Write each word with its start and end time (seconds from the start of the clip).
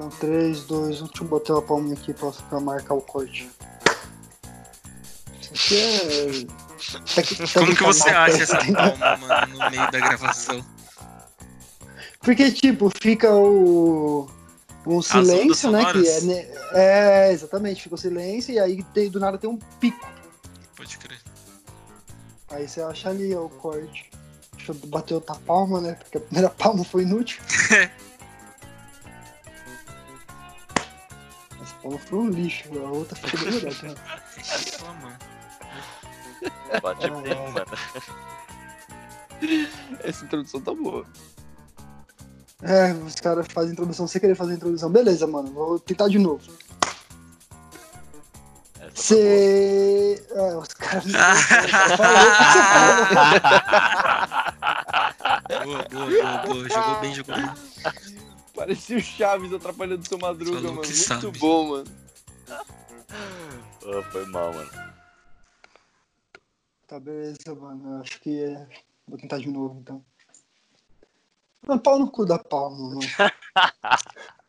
Então, 0.00 0.08
3, 0.08 0.64
2, 0.64 1.02
1. 1.02 1.06
Deixa 1.06 1.22
eu 1.22 1.28
botar 1.28 1.58
a 1.58 1.62
palma 1.62 1.92
aqui 1.92 2.14
pra 2.14 2.32
ficar 2.32 2.58
marcar 2.58 2.94
o 2.94 3.02
corte. 3.02 3.50
Isso 5.38 5.52
aqui 5.52 7.34
é. 7.36 7.50
Como 7.52 7.76
que 7.76 7.82
você 7.82 8.08
acha 8.08 8.42
essa 8.42 8.56
palma, 8.56 9.16
mano, 9.18 9.58
no 9.58 9.70
meio 9.70 9.90
da 9.90 9.98
gravação? 9.98 10.64
Porque, 12.20 12.50
tipo, 12.50 12.90
fica 12.98 13.30
o. 13.34 14.26
Um 14.86 15.02
silêncio, 15.02 15.70
né? 15.70 15.92
Que 15.92 16.08
é, 16.08 16.20
né, 16.22 16.48
é, 16.72 17.32
exatamente, 17.32 17.82
fica 17.82 17.94
o 17.96 17.98
silêncio 17.98 18.54
e 18.54 18.58
aí 18.58 18.82
tem, 18.94 19.10
do 19.10 19.20
nada 19.20 19.36
tem 19.36 19.50
um 19.50 19.58
pico. 19.78 20.10
Pode 20.74 20.96
crer. 20.96 21.20
Aí 22.50 22.66
você 22.66 22.80
acha 22.80 23.10
ali 23.10 23.34
ó, 23.34 23.44
o 23.44 23.50
corte. 23.50 24.10
Deixa 24.56 24.72
eu 24.72 24.76
bater 24.88 25.12
outra 25.12 25.34
palma, 25.34 25.82
né? 25.82 25.92
Porque 25.92 26.16
a 26.16 26.20
primeira 26.22 26.48
palma 26.56 26.82
foi 26.82 27.02
inútil. 27.02 27.42
Essa 31.80 31.80
palma 31.80 31.98
foi 31.98 32.18
um 32.18 32.28
lixo, 32.28 32.68
a 32.78 32.90
outra 32.90 33.18
bem 33.22 33.32
melhor. 33.52 33.72
Né? 33.82 33.94
Bate 36.82 37.06
ah, 37.06 37.10
bem, 37.10 37.52
mano. 37.52 37.66
Essa 40.04 40.24
introdução 40.24 40.60
tá 40.60 40.74
boa. 40.74 41.06
É, 42.62 42.92
os 42.92 43.14
caras 43.14 43.46
fazem 43.50 43.72
introdução 43.72 44.06
sem 44.06 44.20
querer 44.20 44.34
fazer 44.34 44.52
introdução. 44.54 44.90
Beleza, 44.90 45.26
mano, 45.26 45.50
vou 45.52 45.78
tentar 45.78 46.08
de 46.08 46.18
novo. 46.18 46.42
Você. 48.94 50.22
Ah, 50.36 50.58
os 50.58 50.74
caras. 50.74 51.06
boa, 55.64 55.86
boa, 55.90 56.10
boa, 56.10 56.36
boa. 56.44 56.68
Jogou 56.68 57.00
bem, 57.00 57.14
jogou 57.14 57.34
bem. 57.34 57.48
Parecia 58.60 58.98
o 58.98 59.00
Chaves 59.00 59.54
atrapalhando 59.54 60.06
seu 60.06 60.18
madruga, 60.18 60.58
Falou 60.58 60.74
mano. 60.74 60.86
Muito 60.86 60.94
sabe. 60.94 61.38
bom, 61.38 61.68
mano. 61.70 61.90
Oh, 63.86 64.02
foi 64.12 64.26
mal, 64.26 64.52
mano. 64.52 64.70
Tá, 66.86 67.00
beleza, 67.00 67.54
mano. 67.54 68.02
Acho 68.02 68.20
que 68.20 68.44
é. 68.44 68.68
Vou 69.08 69.16
tentar 69.16 69.38
de 69.38 69.48
novo, 69.48 69.80
então. 69.80 70.04
Não, 71.66 71.78
pau 71.78 71.98
no 71.98 72.10
cu 72.10 72.26
da 72.26 72.38
palma, 72.38 72.96
mano. 72.96 73.00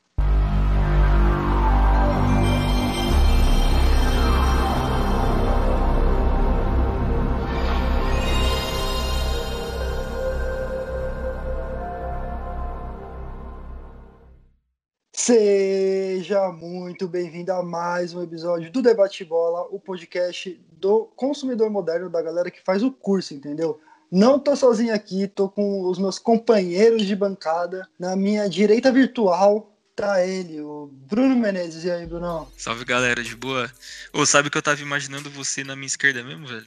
Seja 15.23 16.51
muito 16.51 17.07
bem-vindo 17.07 17.53
a 17.53 17.61
mais 17.61 18.11
um 18.11 18.23
episódio 18.23 18.71
do 18.71 18.81
Debate 18.81 19.23
Bola, 19.23 19.67
o 19.69 19.79
podcast 19.79 20.59
do 20.71 21.05
consumidor 21.15 21.69
moderno, 21.69 22.09
da 22.09 22.23
galera 22.23 22.49
que 22.49 22.59
faz 22.63 22.81
o 22.81 22.91
curso, 22.91 23.35
entendeu? 23.35 23.79
Não 24.11 24.39
tô 24.39 24.55
sozinho 24.55 24.95
aqui, 24.95 25.27
tô 25.27 25.47
com 25.47 25.87
os 25.87 25.99
meus 25.99 26.17
companheiros 26.17 27.05
de 27.05 27.15
bancada. 27.15 27.87
Na 27.99 28.15
minha 28.15 28.49
direita 28.49 28.91
virtual 28.91 29.71
tá 29.95 30.25
ele, 30.25 30.59
o 30.59 30.89
Bruno 30.91 31.35
Menezes. 31.35 31.83
E 31.83 31.91
aí, 31.91 32.07
Bruno? 32.07 32.51
Salve 32.57 32.83
galera, 32.83 33.23
de 33.23 33.35
boa. 33.35 33.71
Ô, 34.11 34.25
sabe 34.25 34.49
que 34.49 34.57
eu 34.57 34.61
tava 34.63 34.81
imaginando 34.81 35.29
você 35.29 35.63
na 35.63 35.75
minha 35.75 35.85
esquerda 35.85 36.23
mesmo, 36.23 36.47
velho? 36.47 36.65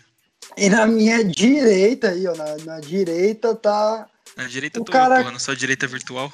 E 0.57 0.71
na 0.71 0.87
minha 0.87 1.25
direita 1.25 2.11
aí, 2.11 2.25
ó, 2.29 2.37
na, 2.37 2.57
na 2.59 2.79
direita 2.79 3.53
tá. 3.57 4.09
Na 4.37 4.47
direita 4.47 4.81
o 4.81 4.85
tô 4.85 4.93
cara... 4.93 5.17
eu, 5.17 5.23
porra, 5.23 5.33
na 5.33 5.41
sua 5.41 5.57
direita 5.57 5.89
virtual. 5.89 6.33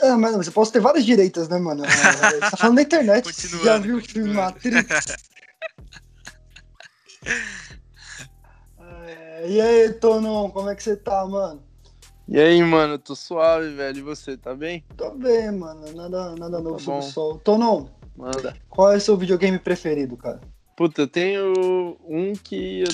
É, 0.00 0.12
mas 0.16 0.36
você 0.36 0.50
pode 0.50 0.72
ter 0.72 0.80
várias 0.80 1.04
direitas, 1.04 1.48
né, 1.48 1.58
mano? 1.58 1.84
Você 1.84 2.38
tá 2.50 2.56
falando 2.56 2.76
na 2.76 2.82
internet. 2.82 3.30
Já 3.64 3.78
viu 3.78 3.98
o 3.98 4.00
filme 4.00 4.32
Matrix? 4.32 5.16
E 9.46 9.60
aí, 9.60 9.92
Tonon, 9.92 10.48
como 10.50 10.70
é 10.70 10.74
que 10.74 10.82
você 10.82 10.96
tá, 10.96 11.26
mano? 11.26 11.62
E 12.26 12.40
aí, 12.40 12.62
mano, 12.62 12.98
tô 12.98 13.14
suave, 13.14 13.68
velho. 13.74 13.98
E 13.98 14.02
você, 14.02 14.38
tá 14.38 14.54
bem? 14.54 14.82
Tô 14.96 15.10
bem, 15.10 15.52
mano. 15.52 15.84
Nada, 15.92 16.34
nada 16.34 16.60
novo 16.60 16.78
tá 16.78 16.82
sobre 16.82 17.00
o 17.00 17.02
sol. 17.02 17.38
Tonon, 17.38 17.86
manda. 18.16 18.56
Qual 18.70 18.90
é 18.92 18.96
o 18.96 19.00
seu 19.00 19.18
videogame 19.18 19.58
preferido, 19.58 20.16
cara? 20.16 20.40
Puta, 20.74 21.02
eu 21.02 21.06
tenho 21.06 21.96
um 22.08 22.32
que 22.32 22.84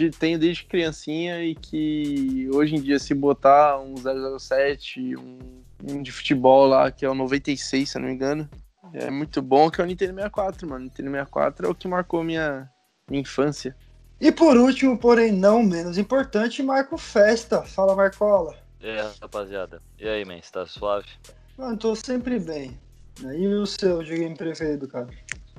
eu 0.00 0.10
tenho 0.10 0.38
desde 0.40 0.64
criancinha 0.64 1.42
e 1.44 1.54
que 1.54 2.50
hoje 2.52 2.74
em 2.74 2.80
dia, 2.80 2.98
se 2.98 3.14
botar 3.14 3.78
um 3.78 3.94
007, 3.96 5.16
um, 5.16 5.38
um 5.71 5.71
de 5.82 6.12
futebol 6.12 6.66
lá, 6.66 6.90
que 6.90 7.04
é 7.04 7.10
o 7.10 7.14
96, 7.14 7.90
se 7.90 7.96
eu 7.96 8.02
não 8.02 8.08
me 8.08 8.14
engano, 8.14 8.48
é 8.92 9.10
muito 9.10 9.40
bom, 9.40 9.70
que 9.70 9.80
é 9.80 9.84
o 9.84 9.86
Nintendo 9.86 10.14
64, 10.14 10.68
mano. 10.68 10.84
Nintendo 10.84 11.10
64 11.10 11.66
é 11.66 11.70
o 11.70 11.74
que 11.74 11.88
marcou 11.88 12.22
minha, 12.22 12.70
minha 13.08 13.22
infância. 13.22 13.74
E 14.20 14.30
por 14.30 14.56
último, 14.56 14.96
porém 14.96 15.32
não 15.32 15.62
menos 15.62 15.98
importante, 15.98 16.62
Marco 16.62 16.96
Festa. 16.96 17.62
Fala, 17.62 17.96
Marcola. 17.96 18.56
E 18.80 18.88
aí, 18.88 19.10
rapaziada. 19.20 19.82
E 19.98 20.08
aí, 20.08 20.24
man, 20.24 20.40
você 20.40 20.52
tá 20.52 20.66
suave? 20.66 21.08
Mano, 21.56 21.76
tô 21.76 21.94
sempre 21.94 22.38
bem. 22.38 22.78
E 23.20 23.46
o 23.46 23.66
seu 23.66 23.98
videogame 23.98 24.36
preferido, 24.36 24.86
cara? 24.88 25.08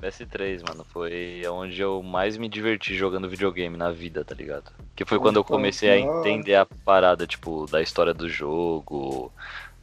PS3, 0.00 0.62
mano, 0.68 0.84
foi 0.84 1.42
onde 1.48 1.80
eu 1.80 2.02
mais 2.02 2.36
me 2.36 2.48
diverti 2.48 2.94
jogando 2.94 3.28
videogame 3.28 3.76
na 3.76 3.90
vida, 3.90 4.24
tá 4.24 4.34
ligado? 4.34 4.72
Que 4.94 5.04
foi 5.04 5.18
quando 5.18 5.36
eu 5.36 5.44
comecei 5.44 5.90
a 5.90 5.98
entender 5.98 6.56
a 6.56 6.66
parada, 6.66 7.26
tipo, 7.26 7.66
da 7.66 7.80
história 7.80 8.12
do 8.12 8.28
jogo. 8.28 9.32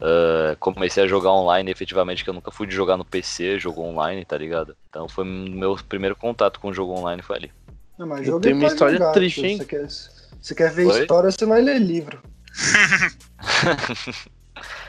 Uh, 0.01 0.57
comecei 0.59 1.03
a 1.03 1.07
jogar 1.07 1.31
online 1.31 1.69
efetivamente, 1.69 2.23
que 2.23 2.29
eu 2.29 2.33
nunca 2.33 2.49
fui 2.49 2.65
de 2.65 2.73
jogar 2.73 2.97
no 2.97 3.05
PC, 3.05 3.59
jogo 3.59 3.83
online, 3.83 4.25
tá 4.25 4.35
ligado? 4.35 4.75
Então 4.89 5.07
foi 5.07 5.23
meu 5.23 5.77
primeiro 5.87 6.15
contato 6.15 6.59
com 6.59 6.69
o 6.69 6.73
jogo 6.73 6.97
online 6.97 7.21
foi 7.21 7.37
ali. 7.37 7.51
Não, 7.99 8.07
mas 8.07 8.27
eu 8.27 8.39
tenho 8.39 8.55
uma 8.55 8.65
história 8.65 8.97
jogar, 8.97 9.11
triste, 9.11 9.45
hein? 9.45 9.57
Você 9.57 9.65
quer, 9.65 9.87
você 9.87 10.55
quer 10.55 10.71
ver 10.71 10.87
Oi? 10.87 11.01
história, 11.01 11.29
você 11.29 11.45
vai 11.45 11.61
ler 11.61 11.79
livro. 11.79 12.19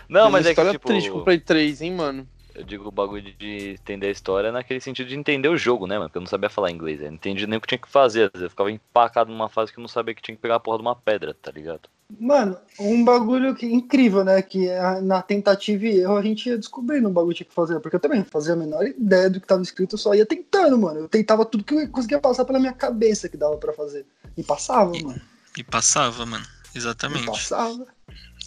Não, 0.09 0.31
mas 0.31 0.47
é 0.47 0.55
que 0.55 0.71
tipo... 0.71 0.89
triste 0.89 1.11
com 1.11 1.19
o 1.19 1.25
Play 1.25 1.39
3, 1.39 1.83
hein, 1.83 1.93
mano? 1.93 2.27
Eu 2.55 2.65
digo 2.65 2.89
o 2.89 2.93
bagulho 2.93 3.33
de 3.39 3.77
entender 3.81 4.09
a 4.09 4.11
história 4.11 4.53
naquele 4.53 4.81
sentido 4.81 5.09
de 5.09 5.17
entender 5.17 5.49
o 5.49 5.57
jogo, 5.57 5.87
né, 5.87 5.97
mano? 5.97 6.09
Porque 6.09 6.19
eu 6.19 6.23
não 6.23 6.27
sabia 6.27 6.51
falar 6.51 6.71
inglês. 6.71 7.01
Eu 7.01 7.09
não 7.09 7.15
entendi 7.15 7.47
nem 7.47 7.59
o 7.59 7.61
que 7.61 7.67
tinha 7.67 7.79
que 7.79 7.89
fazer. 7.89 8.31
Eu 8.35 8.51
ficava 8.51 8.71
empacado 8.71 9.31
numa 9.31 9.49
fase 9.49 9.73
que 9.73 9.79
eu 9.79 9.83
não 9.83 9.89
sabia 9.89 10.15
que 10.15 10.21
tinha 10.21 10.35
que 10.35 10.43
pegar 10.43 10.57
a 10.57 10.61
porra 10.61 10.79
de 10.79 10.83
uma 10.83 10.95
pedra, 10.95 11.35
tá 11.35 11.51
ligado? 11.51 11.89
Mano, 12.21 12.59
um 12.79 13.05
bagulho 13.05 13.55
que, 13.55 13.67
incrível, 13.67 14.25
né? 14.25 14.41
Que 14.43 14.69
na 15.03 15.23
tentativa 15.23 15.87
e 15.87 16.01
erro 16.01 16.17
a 16.17 16.23
gente 16.23 16.49
ia 16.49 16.59
descobrindo 16.59 17.09
um 17.09 17.13
bagulho 17.13 17.33
que 17.33 17.39
tinha 17.39 17.49
que 17.49 17.55
fazer. 17.55 17.81
Porque 17.81 17.97
eu 17.97 18.01
também 18.01 18.25
fazia 18.25 18.53
a 18.53 18.57
menor 18.57 18.87
ideia 18.87 19.31
do 19.31 19.41
que 19.41 19.47
tava 19.47 19.63
escrito, 19.63 19.95
eu 19.95 19.99
só 19.99 20.15
ia 20.15 20.27
tentando, 20.27 20.79
mano. 20.79 21.01
Eu 21.01 21.09
tentava 21.09 21.45
tudo 21.45 21.65
que 21.65 21.75
eu 21.75 21.89
conseguia 21.89 22.21
passar 22.21 22.45
pela 22.45 22.59
minha 22.59 22.73
cabeça 22.73 23.29
que 23.29 23.37
dava 23.37 23.57
para 23.57 23.73
fazer. 23.73 24.07
E 24.37 24.43
passava, 24.43 24.97
e, 24.97 25.03
mano. 25.03 25.21
E 25.57 25.65
passava, 25.65 26.27
mano. 26.27 26.47
Exatamente. 26.75 27.25
E 27.25 27.27
passava. 27.27 27.87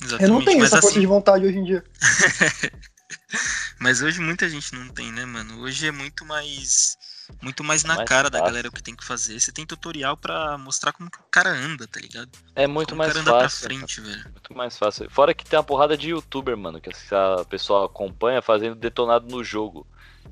Exatamente. 0.01 0.23
Eu 0.23 0.29
não 0.29 0.43
tenho 0.43 0.59
Mas 0.59 0.67
essa 0.67 0.79
assim... 0.79 0.87
força 0.87 0.99
de 0.99 1.05
vontade 1.05 1.45
hoje 1.45 1.57
em 1.57 1.63
dia. 1.63 1.83
Mas 3.79 4.01
hoje 4.01 4.19
muita 4.21 4.49
gente 4.49 4.73
não 4.73 4.87
tem, 4.89 5.11
né, 5.11 5.25
mano? 5.25 5.61
Hoje 5.61 5.87
é 5.87 5.91
muito 5.91 6.25
mais 6.25 6.97
muito 7.41 7.63
mais 7.63 7.83
na 7.83 7.95
mais 7.95 8.09
cara 8.09 8.29
fácil. 8.29 8.39
da 8.39 8.45
galera 8.45 8.67
o 8.67 8.71
que 8.71 8.83
tem 8.83 8.95
que 8.95 9.05
fazer. 9.05 9.39
Você 9.39 9.51
tem 9.51 9.65
tutorial 9.65 10.17
para 10.17 10.57
mostrar 10.57 10.91
como 10.91 11.09
que 11.09 11.19
o 11.19 11.23
cara 11.31 11.49
anda, 11.49 11.87
tá 11.87 11.99
ligado? 11.99 12.29
É 12.55 12.67
muito 12.67 12.89
como 12.89 12.99
mais 12.99 13.11
o 13.11 13.23
cara 13.23 13.25
fácil. 13.25 13.67
anda 13.67 13.77
pra 13.77 13.87
frente, 13.87 14.01
velho. 14.01 14.23
Muito 14.31 14.55
mais 14.55 14.77
fácil. 14.77 15.09
Fora 15.09 15.33
que 15.33 15.45
tem 15.45 15.57
uma 15.57 15.63
porrada 15.63 15.97
de 15.97 16.09
youtuber, 16.09 16.57
mano, 16.57 16.79
que 16.81 16.89
a 16.89 17.45
pessoa 17.45 17.85
acompanha 17.85 18.41
fazendo 18.41 18.75
detonado 18.75 19.27
no 19.27 19.43
jogo. 19.43 19.85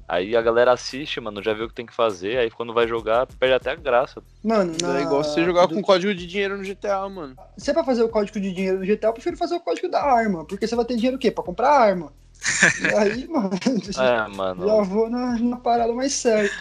Aí 0.07 0.35
a 0.35 0.41
galera 0.41 0.73
assiste, 0.73 1.19
mano, 1.21 1.41
já 1.41 1.53
viu 1.53 1.65
o 1.65 1.69
que 1.69 1.75
tem 1.75 1.85
que 1.85 1.95
fazer, 1.95 2.37
aí 2.37 2.51
quando 2.51 2.73
vai 2.73 2.87
jogar, 2.87 3.25
perde 3.25 3.55
até 3.55 3.71
a 3.71 3.75
graça. 3.75 4.21
Mano, 4.43 4.75
na... 4.81 4.99
é 4.99 5.03
igual 5.03 5.23
você 5.23 5.43
jogar 5.45 5.67
com 5.67 5.81
código 5.81 6.13
de 6.13 6.27
dinheiro 6.27 6.57
no 6.57 6.63
GTA, 6.63 7.07
mano. 7.07 7.35
Se 7.57 7.71
é 7.71 7.73
pra 7.73 7.83
fazer 7.83 8.03
o 8.03 8.09
código 8.09 8.39
de 8.39 8.51
dinheiro 8.51 8.79
no 8.79 8.85
GTA, 8.85 9.07
eu 9.07 9.13
prefiro 9.13 9.37
fazer 9.37 9.55
o 9.55 9.59
código 9.59 9.89
da 9.89 10.03
arma, 10.03 10.45
porque 10.45 10.67
você 10.67 10.75
vai 10.75 10.85
ter 10.85 10.95
dinheiro 10.95 11.15
o 11.15 11.19
quê? 11.19 11.31
Pra 11.31 11.43
comprar 11.43 11.69
arma. 11.69 12.11
e 12.81 12.95
aí, 12.95 13.27
mano, 13.27 13.51
é, 13.97 14.35
mano. 14.35 14.67
já 14.67 14.81
vou 14.83 15.09
na, 15.09 15.39
na 15.39 15.57
parada 15.57 15.93
mais 15.93 16.13
certa. 16.13 16.53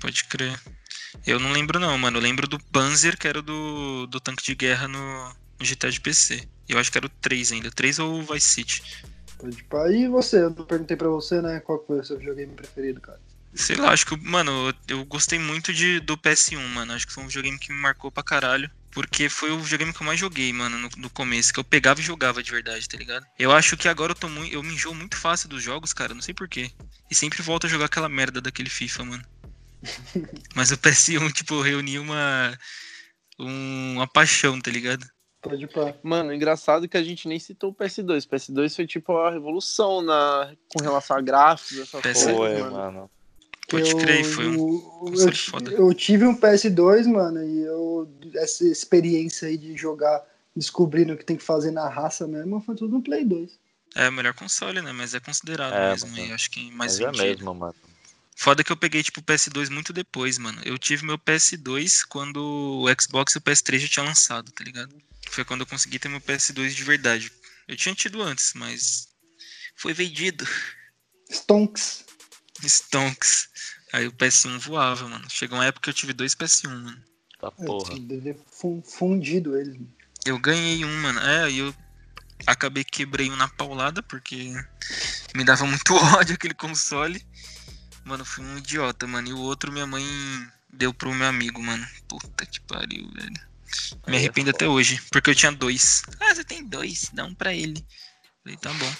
Pode 0.00 0.24
crer. 0.24 0.58
Eu 1.26 1.38
não 1.38 1.52
lembro 1.52 1.78
não, 1.78 1.96
mano. 1.98 2.18
Eu 2.18 2.22
lembro 2.22 2.48
do 2.48 2.58
Panzer, 2.58 3.18
que 3.18 3.28
era 3.28 3.42
do, 3.42 4.06
do 4.06 4.20
tanque 4.20 4.42
de 4.42 4.54
guerra 4.54 4.88
no, 4.88 5.28
no 5.58 5.66
GTA 5.66 5.90
de 5.90 6.00
PC. 6.00 6.48
Eu 6.68 6.78
acho 6.78 6.90
que 6.90 6.98
era 6.98 7.06
o 7.06 7.10
3 7.10 7.52
ainda. 7.52 7.70
3 7.70 7.98
ou 7.98 8.22
Vice 8.22 8.46
City. 8.46 8.82
Pode 9.38 9.62
pá. 9.64 9.88
E 9.90 10.08
você? 10.08 10.36
Eu 10.36 10.50
não 10.50 10.64
perguntei 10.64 10.96
pra 10.96 11.08
você, 11.08 11.40
né? 11.40 11.60
Qual 11.60 11.84
foi 11.84 12.00
o 12.00 12.04
seu 12.04 12.18
videogame 12.18 12.52
preferido, 12.54 13.00
cara? 13.00 13.20
Sei 13.52 13.74
lá, 13.74 13.90
acho 13.90 14.06
que, 14.06 14.16
mano, 14.16 14.72
eu, 14.86 15.04
gostei 15.04 15.38
muito 15.38 15.72
de, 15.72 15.98
do 15.98 16.16
PS1, 16.16 16.60
mano. 16.68 16.92
Acho 16.92 17.06
que 17.06 17.12
foi 17.12 17.24
um 17.24 17.26
videogame 17.26 17.58
que 17.58 17.72
me 17.72 17.80
marcou 17.80 18.10
pra 18.10 18.22
caralho. 18.22 18.70
Porque 18.92 19.28
foi 19.28 19.50
o 19.50 19.58
videogame 19.58 19.92
que 19.92 20.02
eu 20.02 20.06
mais 20.06 20.18
joguei, 20.18 20.52
mano, 20.52 20.78
no, 20.78 20.88
no, 20.96 21.10
começo. 21.10 21.52
Que 21.52 21.58
eu 21.58 21.64
pegava 21.64 22.00
e 22.00 22.04
jogava 22.04 22.42
de 22.42 22.50
verdade, 22.50 22.88
tá 22.88 22.96
ligado? 22.96 23.26
Eu 23.38 23.50
acho 23.52 23.76
que 23.76 23.88
agora 23.88 24.12
eu 24.12 24.16
tô 24.16 24.28
muito. 24.28 24.52
Eu 24.52 24.62
me 24.62 24.74
enjoo 24.74 24.94
muito 24.94 25.16
fácil 25.16 25.48
dos 25.48 25.62
jogos, 25.62 25.92
cara. 25.92 26.14
Não 26.14 26.22
sei 26.22 26.34
porquê. 26.34 26.70
E 27.10 27.14
sempre 27.14 27.42
volto 27.42 27.66
a 27.66 27.68
jogar 27.68 27.86
aquela 27.86 28.08
merda 28.08 28.40
daquele 28.40 28.70
FIFA, 28.70 29.04
mano. 29.04 29.24
Mas 30.54 30.70
o 30.70 30.76
PS1, 30.78 31.32
tipo, 31.32 31.60
reunia 31.60 32.00
uma. 32.00 32.56
uma 33.38 34.06
paixão, 34.06 34.60
tá 34.60 34.70
ligado? 34.70 35.06
Pode 35.42 35.66
pá. 35.68 35.94
Mano, 36.02 36.34
engraçado 36.34 36.86
que 36.88 36.96
a 36.98 37.02
gente 37.02 37.26
nem 37.26 37.38
citou 37.38 37.70
o 37.70 37.74
PS2. 37.74 38.26
O 38.26 38.28
PS2 38.28 38.76
foi 38.76 38.86
tipo 38.86 39.16
a 39.16 39.30
revolução 39.30 40.02
na... 40.02 40.52
com 40.68 40.82
relação 40.82 41.16
a 41.16 41.20
gráficos, 41.22 41.78
essas 41.78 42.02
PS2 42.02 42.36
coisas, 42.36 42.60
Foi, 42.60 42.60
mano. 42.62 42.72
mano. 42.76 43.10
Pode 43.70 43.90
Eu- 43.90 43.96
crer, 43.98 44.24
foi 44.24 44.48
um. 44.48 45.12
eu, 45.16 45.32
foda. 45.34 45.70
eu 45.70 45.94
tive 45.94 46.26
um 46.26 46.36
PS2, 46.38 47.06
mano, 47.06 47.42
e 47.42 47.60
eu, 47.62 48.12
essa 48.34 48.64
experiência 48.64 49.48
aí 49.48 49.56
de 49.56 49.74
jogar 49.76 50.22
descobrindo 50.54 51.14
o 51.14 51.16
que 51.16 51.24
tem 51.24 51.36
que 51.36 51.42
fazer 51.42 51.70
na 51.70 51.88
raça 51.88 52.26
mesmo, 52.26 52.60
foi 52.60 52.74
tudo 52.74 52.94
no 52.96 53.02
Play 53.02 53.24
2. 53.24 53.58
É 53.94 54.08
o 54.08 54.12
melhor 54.12 54.34
console, 54.34 54.82
né? 54.82 54.92
Mas 54.92 55.14
é 55.14 55.20
considerado 55.20 55.72
É, 55.72 55.90
mesmo. 55.90 56.10
mano. 56.10 56.24
E 56.26 56.32
acho 56.32 56.50
que 56.50 56.70
mais 56.72 56.98
Mas 56.98 57.18
é 57.20 57.24
mesmo, 57.24 57.54
mano. 57.54 57.74
Foda 58.40 58.64
que 58.64 58.72
eu 58.72 58.76
peguei, 58.76 59.02
tipo, 59.02 59.20
o 59.20 59.22
PS2 59.22 59.68
muito 59.68 59.92
depois, 59.92 60.38
mano. 60.38 60.62
Eu 60.64 60.78
tive 60.78 61.04
meu 61.04 61.18
PS2 61.18 62.06
quando 62.08 62.38
o 62.42 62.86
Xbox 62.98 63.34
e 63.34 63.38
o 63.38 63.40
PS3 63.42 63.80
já 63.80 63.88
tinham 63.88 64.06
lançado, 64.06 64.50
tá 64.50 64.64
ligado? 64.64 64.96
Foi 65.28 65.44
quando 65.44 65.60
eu 65.60 65.66
consegui 65.66 65.98
ter 65.98 66.08
meu 66.08 66.22
PS2 66.22 66.70
de 66.70 66.82
verdade. 66.82 67.30
Eu 67.68 67.76
tinha 67.76 67.94
tido 67.94 68.22
antes, 68.22 68.54
mas 68.54 69.08
foi 69.76 69.92
vendido. 69.92 70.48
Stonks. 71.30 72.06
Stonks. 72.62 73.50
Aí 73.92 74.06
o 74.06 74.12
PS1 74.12 74.58
voava, 74.58 75.06
mano. 75.06 75.28
Chegou 75.28 75.58
uma 75.58 75.66
época 75.66 75.84
que 75.84 75.90
eu 75.90 75.94
tive 75.94 76.14
dois 76.14 76.34
PS1, 76.34 76.70
mano. 76.70 77.04
Tá 77.38 77.52
Eu 77.58 77.66
porra. 77.66 78.00
devia 78.00 78.38
fundido 78.82 79.54
eles. 79.54 79.74
mano. 79.74 79.92
Eu 80.24 80.38
ganhei 80.38 80.82
um, 80.82 81.02
mano. 81.02 81.20
É, 81.20 81.44
aí 81.44 81.58
eu 81.58 81.74
acabei 82.46 82.84
quebrei 82.84 83.30
um 83.30 83.36
na 83.36 83.48
paulada, 83.48 84.02
porque 84.02 84.54
me 85.34 85.44
dava 85.44 85.66
muito 85.66 85.92
ódio 86.16 86.36
aquele 86.36 86.54
console. 86.54 87.22
Mano, 88.10 88.24
fui 88.24 88.44
um 88.44 88.58
idiota, 88.58 89.06
mano. 89.06 89.28
E 89.28 89.32
o 89.32 89.38
outro 89.38 89.70
minha 89.70 89.86
mãe 89.86 90.04
deu 90.68 90.92
pro 90.92 91.14
meu 91.14 91.28
amigo, 91.28 91.62
mano. 91.62 91.86
Puta 92.08 92.44
que 92.44 92.60
pariu, 92.62 93.08
velho. 93.14 93.40
Me 94.04 94.16
é 94.16 94.18
arrependo 94.18 94.50
até 94.50 94.66
hoje, 94.66 95.00
porque 95.12 95.30
eu 95.30 95.34
tinha 95.34 95.52
dois. 95.52 96.02
Ah, 96.18 96.34
você 96.34 96.42
tem 96.42 96.66
dois, 96.66 97.08
dá 97.12 97.24
um 97.24 97.32
pra 97.32 97.54
ele. 97.54 97.86
Falei, 98.42 98.58
tá 98.58 98.72
bom. 98.72 98.92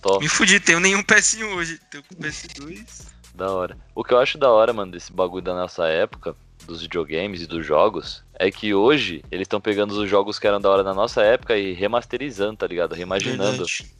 Top. 0.00 0.22
Me 0.22 0.28
fudi, 0.28 0.60
tenho 0.60 0.78
nenhum 0.78 1.02
PS1 1.02 1.52
hoje. 1.56 1.80
Tenho 1.90 2.04
com 2.04 2.14
PS2. 2.14 3.08
Da 3.34 3.50
hora. 3.50 3.76
O 3.92 4.04
que 4.04 4.14
eu 4.14 4.18
acho 4.18 4.38
da 4.38 4.52
hora, 4.52 4.72
mano, 4.72 4.92
desse 4.92 5.12
bagulho 5.12 5.42
da 5.42 5.54
nossa 5.54 5.88
época, 5.88 6.36
dos 6.64 6.82
videogames 6.82 7.42
e 7.42 7.46
dos 7.46 7.66
jogos, 7.66 8.24
é 8.34 8.52
que 8.52 8.72
hoje 8.72 9.24
eles 9.32 9.46
estão 9.46 9.60
pegando 9.60 10.00
os 10.00 10.08
jogos 10.08 10.38
que 10.38 10.46
eram 10.46 10.60
da 10.60 10.70
hora 10.70 10.84
na 10.84 10.94
nossa 10.94 11.22
época 11.22 11.58
e 11.58 11.72
remasterizando, 11.72 12.58
tá 12.58 12.68
ligado? 12.68 12.94
Reimaginando. 12.94 13.66
Verdade. 13.66 13.96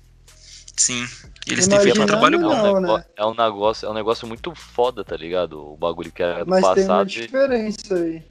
Sim. 0.77 1.07
Eles 1.47 1.69
têm 1.69 1.79
feito 1.81 2.03
um 2.03 2.07
trabalho 2.07 2.39
bom. 2.41 2.49
Não, 2.81 2.81
né? 2.81 3.05
é 3.17 3.25
um 3.25 3.35
negócio, 3.35 3.87
é 3.87 3.91
um 3.91 3.95
negócio 3.95 4.27
muito 4.27 4.55
foda, 4.55 5.05
tá 5.05 5.17
ligado? 5.17 5.59
O 5.73 5.77
bagulho 5.77 6.11
que 6.13 6.23
era 6.23 6.45
do 6.45 6.51
Mas 6.51 6.61
tem 6.61 6.69
uma 6.69 6.75
passado. 6.75 7.07
diferença 7.07 7.95
aí. 7.95 8.23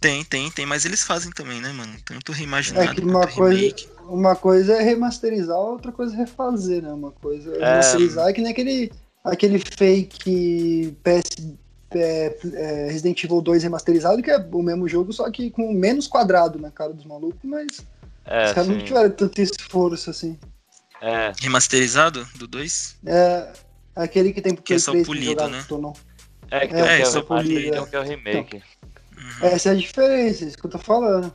Tem, 0.00 0.24
tem, 0.24 0.50
tem, 0.50 0.64
mas 0.64 0.84
eles 0.84 1.02
fazem 1.02 1.30
também, 1.32 1.60
né, 1.60 1.72
mano? 1.72 1.92
Tanto 2.04 2.30
reimaginado 2.32 2.90
É 2.92 2.94
que 2.94 3.00
uma 3.00 3.20
quanto 3.20 3.34
coisa, 3.34 3.56
remake. 3.58 3.88
uma 4.08 4.36
coisa 4.36 4.72
é 4.74 4.82
remasterizar, 4.82 5.56
outra 5.58 5.90
coisa 5.90 6.14
é 6.14 6.18
refazer, 6.18 6.82
né? 6.82 6.92
Uma 6.92 7.10
coisa 7.10 7.50
é 7.52 7.56
É. 7.62 7.68
remasterizar 7.70 8.28
é 8.28 8.32
que 8.32 8.40
nem 8.40 8.52
aquele, 8.52 8.92
aquele 9.24 9.58
fake 9.58 10.96
PS, 11.02 11.54
é, 11.90 12.38
é, 12.54 12.86
Resident 12.90 13.22
Evil 13.24 13.40
2 13.42 13.62
remasterizado, 13.64 14.22
que 14.22 14.30
é 14.30 14.38
o 14.38 14.62
mesmo 14.62 14.88
jogo, 14.88 15.12
só 15.12 15.28
que 15.30 15.50
com 15.50 15.72
menos 15.72 16.06
quadrado 16.06 16.58
na 16.60 16.70
cara 16.70 16.92
dos 16.92 17.04
malucos, 17.04 17.40
mas 17.42 17.66
É, 18.24 18.46
os 18.46 18.52
caras 18.52 18.68
não 18.68 18.78
tiveram 18.78 19.10
tanto 19.10 19.40
esforço 19.40 20.10
assim. 20.10 20.38
É, 21.00 21.32
Remasterizado 21.40 22.26
do 22.36 22.46
2? 22.46 22.98
É 23.06 23.52
aquele 23.94 24.32
que 24.32 24.40
tem 24.40 24.54
pro 24.54 24.62
Que 24.62 24.74
é 24.74 24.76
Play 24.76 24.80
só 24.80 24.92
3 24.92 25.06
polido, 25.06 25.48
né? 25.48 25.64
não. 25.70 25.92
é 26.50 26.66
que 26.66 26.74
É, 26.74 26.96
que 26.96 27.02
é 27.02 27.04
só 27.04 27.22
polido, 27.22 27.76
é. 27.76 27.86
que 27.86 27.96
é 27.96 28.00
o 28.00 28.02
remake. 28.02 28.56
Uhum. 29.16 29.46
Essa 29.48 29.70
é 29.70 29.72
a 29.72 29.74
diferença, 29.76 30.44
isso 30.44 30.56
que 30.58 30.66
eu 30.66 30.70
tô 30.70 30.78
falando. 30.78 31.32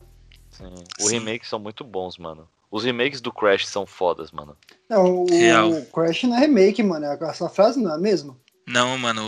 Sim. 0.51 0.73
Os 0.99 1.07
Sim. 1.07 1.19
remakes 1.19 1.49
são 1.49 1.59
muito 1.59 1.83
bons, 1.83 2.17
mano. 2.17 2.47
Os 2.71 2.83
remakes 2.83 3.21
do 3.21 3.31
Crash 3.31 3.67
são 3.67 3.85
fodas, 3.85 4.31
mano. 4.31 4.57
Não, 4.89 5.23
o, 5.23 5.29
Real. 5.29 5.69
o 5.71 5.85
Crash 5.87 6.23
não 6.23 6.35
é 6.37 6.39
remake, 6.41 6.81
mano. 6.81 7.05
Essa 7.05 7.47
frase 7.49 7.79
não 7.81 7.91
é 7.91 7.95
a 7.95 7.99
mesma? 7.99 8.35
Não, 8.67 8.97
mano, 8.97 9.21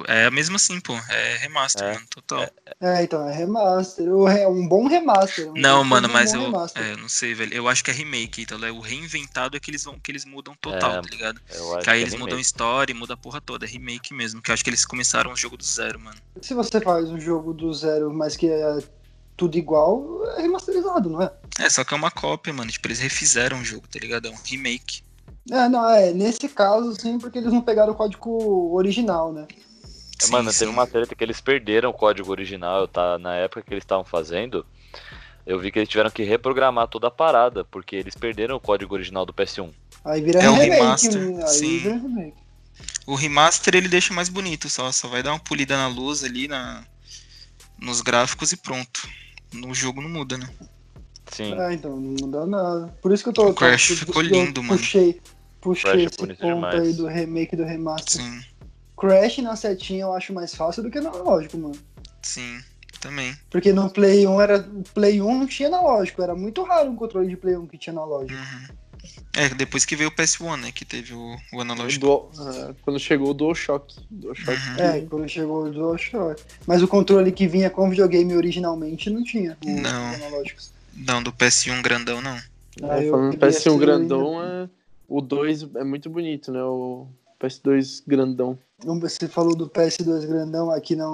o- 0.00 0.04
é 0.08 0.28
mesmo 0.30 0.56
assim, 0.56 0.80
pô. 0.80 0.94
É 1.08 1.36
remaster, 1.38 1.84
É. 1.84 1.94
mano, 1.94 2.06
total. 2.10 2.42
É, 2.42 2.52
então, 3.02 3.26
é 3.28 3.34
remaster. 3.34 4.08
O 4.08 4.24
re- 4.24 4.46
Um 4.46 4.66
bom 4.68 4.86
remaster. 4.86 5.50
um 5.50 5.54
não, 5.54 5.82
mano, 5.84 6.08
mas 6.08 6.34
eu, 6.34 6.42
é, 6.74 6.92
eu 6.92 6.98
não 6.98 7.08
sei, 7.08 7.32
velho. 7.34 7.54
Eu 7.54 7.68
acho 7.68 7.82
que 7.82 7.90
é 7.90 7.94
remake, 7.94 8.42
então 8.42 8.62
é 8.64 8.70
o 8.70 8.80
reinventado 8.80 9.56
é 9.56 9.60
que 9.60 9.70
eles 9.70 9.84
vão, 9.84 9.98
que 9.98 10.10
eles 10.10 10.24
mudam 10.24 10.54
total, 10.60 10.92
É, 10.92 11.00
tá 11.02 11.08
ligado? 11.10 11.40
Que 11.46 11.54
aí 11.56 11.82
que 11.82 11.90
é 11.90 12.00
eles 12.00 12.14
mudam 12.14 12.38
história, 12.38 12.94
muda 12.94 13.14
a 13.14 13.16
porra 13.16 13.40
toda, 13.40 13.64
é 13.64 13.68
remake 13.68 14.12
mesmo. 14.12 14.42
Que 14.42 14.50
eu 14.50 14.54
acho 14.54 14.62
que 14.64 14.70
eles 14.70 14.84
começaram 14.84 15.32
o 15.32 15.36
jogo 15.36 15.56
do 15.56 15.64
zero, 15.64 15.98
mano. 15.98 16.18
Se 16.42 16.52
você 16.54 16.80
faz 16.80 17.08
um 17.10 17.18
jogo 17.18 17.52
do 17.54 17.72
zero, 17.72 18.12
mas 18.12 18.36
que 18.36 18.48
é 18.48 18.78
tudo 19.36 19.56
igual, 19.56 20.22
é 20.36 20.42
remasterizado, 20.42 21.08
não 21.10 21.22
é? 21.22 21.32
É, 21.58 21.70
só 21.70 21.84
que 21.84 21.94
é 21.94 21.96
uma 21.96 22.10
cópia, 22.10 22.52
mano. 22.52 22.70
Tipo, 22.70 22.88
eles 22.88 22.98
refizeram 22.98 23.60
o 23.60 23.64
jogo, 23.64 23.86
tá 23.88 23.98
ligado? 23.98 24.28
É 24.28 24.30
um 24.30 24.36
remake. 24.44 25.02
É, 25.50 25.68
não, 25.68 25.88
é. 25.88 26.12
Nesse 26.12 26.48
caso, 26.48 26.94
sim, 27.00 27.18
porque 27.18 27.38
eles 27.38 27.52
não 27.52 27.60
pegaram 27.60 27.92
o 27.92 27.96
código 27.96 28.74
original, 28.74 29.32
né? 29.32 29.46
Sim, 30.20 30.32
Mano, 30.32 30.52
sim. 30.52 30.58
teve 30.60 30.70
uma 30.70 30.86
treta 30.86 31.14
que 31.14 31.24
eles 31.24 31.40
perderam 31.40 31.90
o 31.90 31.94
código 31.94 32.30
original, 32.30 32.80
eu 32.82 32.88
tá, 32.88 33.18
na 33.18 33.34
época 33.36 33.62
que 33.62 33.72
eles 33.74 33.82
estavam 33.82 34.04
fazendo, 34.04 34.64
eu 35.46 35.58
vi 35.58 35.70
que 35.70 35.78
eles 35.78 35.88
tiveram 35.88 36.10
que 36.10 36.22
reprogramar 36.22 36.88
toda 36.88 37.08
a 37.08 37.10
parada, 37.10 37.64
porque 37.64 37.96
eles 37.96 38.14
perderam 38.14 38.56
o 38.56 38.60
código 38.60 38.94
original 38.94 39.26
do 39.26 39.32
PS1. 39.34 39.70
Aí 40.04 40.22
vira 40.22 40.40
É 40.42 40.48
um 40.50 40.54
remake. 40.56 40.80
remaster, 40.82 41.20
aí 41.20 41.58
sim. 41.58 41.78
vira 41.80 41.94
remake. 41.96 42.36
O 43.06 43.14
remaster 43.14 43.74
ele 43.74 43.88
deixa 43.88 44.14
mais 44.14 44.28
bonito, 44.28 44.68
só, 44.70 44.90
só 44.90 45.08
vai 45.08 45.22
dar 45.22 45.32
uma 45.32 45.38
polida 45.38 45.76
na 45.76 45.88
luz 45.88 46.24
ali, 46.24 46.48
na, 46.48 46.84
nos 47.78 48.00
gráficos 48.00 48.52
e 48.52 48.56
pronto. 48.56 49.06
No 49.52 49.74
jogo 49.74 50.00
não 50.00 50.08
muda, 50.08 50.38
né? 50.38 50.48
Sim, 51.30 51.54
Ah, 51.58 51.72
então, 51.72 51.90
não 52.00 52.14
muda 52.20 52.46
nada. 52.46 52.88
Por 53.02 53.12
isso 53.12 53.22
que 53.22 53.28
eu 53.30 53.32
tô. 53.32 53.48
O 53.48 53.54
Crash 53.54 53.88
tô- 53.88 53.94
ficou 53.94 54.22
eu 54.22 54.28
lindo, 54.28 54.62
mano. 54.62 54.78
Puxei, 54.80 55.20
puxei 55.60 55.90
Crash 55.90 56.00
é 56.02 56.04
esse 56.06 56.16
ponto 56.16 56.34
demais. 56.36 56.82
aí 56.82 56.92
do 56.94 57.06
remake 57.06 57.56
do 57.56 57.64
remaster. 57.64 58.20
Sim, 58.22 58.40
Crash 58.96 59.38
na 59.38 59.56
setinha 59.56 60.02
eu 60.02 60.12
acho 60.12 60.32
mais 60.32 60.54
fácil 60.54 60.82
do 60.82 60.90
que 60.90 61.00
no 61.00 61.08
analógico, 61.08 61.58
mano. 61.58 61.74
sim, 62.22 62.60
também. 63.00 63.36
Porque 63.50 63.72
no 63.72 63.90
Play 63.90 64.26
1 64.26 64.40
era. 64.40 64.58
O 64.60 64.82
Play 64.94 65.20
1 65.20 65.38
não 65.40 65.46
tinha 65.46 65.68
analógico, 65.68 66.22
era 66.22 66.34
muito 66.34 66.62
raro 66.62 66.90
um 66.90 66.96
controle 66.96 67.28
de 67.28 67.36
Play 67.36 67.56
1 67.56 67.66
que 67.66 67.76
tinha 67.78 67.92
analógico. 67.92 68.32
Uhum. 68.40 68.74
É, 69.36 69.48
depois 69.50 69.84
que 69.84 69.96
veio 69.96 70.08
o 70.08 70.12
PS1, 70.12 70.56
né? 70.60 70.72
Que 70.72 70.84
teve 70.84 71.12
o, 71.12 71.36
o 71.52 71.60
analógico. 71.60 72.06
Dual- 72.06 72.30
ah, 72.38 72.72
quando 72.82 72.98
chegou 72.98 73.30
o 73.30 73.34
DualShock. 73.34 73.94
DualShock 74.10 74.50
Uhum. 74.58 74.76
É, 74.78 75.00
quando 75.02 75.28
chegou 75.28 75.64
o 75.64 75.70
DualShock. 75.70 76.42
Mas 76.66 76.82
o 76.82 76.88
controle 76.88 77.30
que 77.32 77.46
vinha 77.46 77.68
com 77.68 77.86
o 77.86 77.90
videogame 77.90 78.34
originalmente 78.34 79.10
não 79.10 79.22
tinha. 79.22 79.58
Não. 79.62 80.14
Analógicos. 80.14 80.72
Não, 80.94 81.22
do 81.22 81.32
PS1 81.32 81.82
grandão, 81.82 82.22
não. 82.22 82.38
Aí 82.90 83.06
eu 83.06 83.10
falando 83.10 83.32
queria 83.32 83.48
PS1 83.48 83.60
ser 83.60 83.70
o 83.70 83.76
grandão, 83.78 84.40
ainda- 84.40 84.64
é... 84.64 84.68
o 85.08 85.20
2 85.20 85.62
é 85.74 85.84
muito 85.84 86.08
bonito, 86.08 86.50
né? 86.52 86.62
O 86.62 87.06
PS2 87.46 88.02
grandão. 88.06 88.58
Você 88.84 89.28
falou 89.28 89.54
do 89.54 89.68
PS2 89.68 90.26
grandão 90.26 90.70
aqui 90.70 90.94
na, 90.94 91.06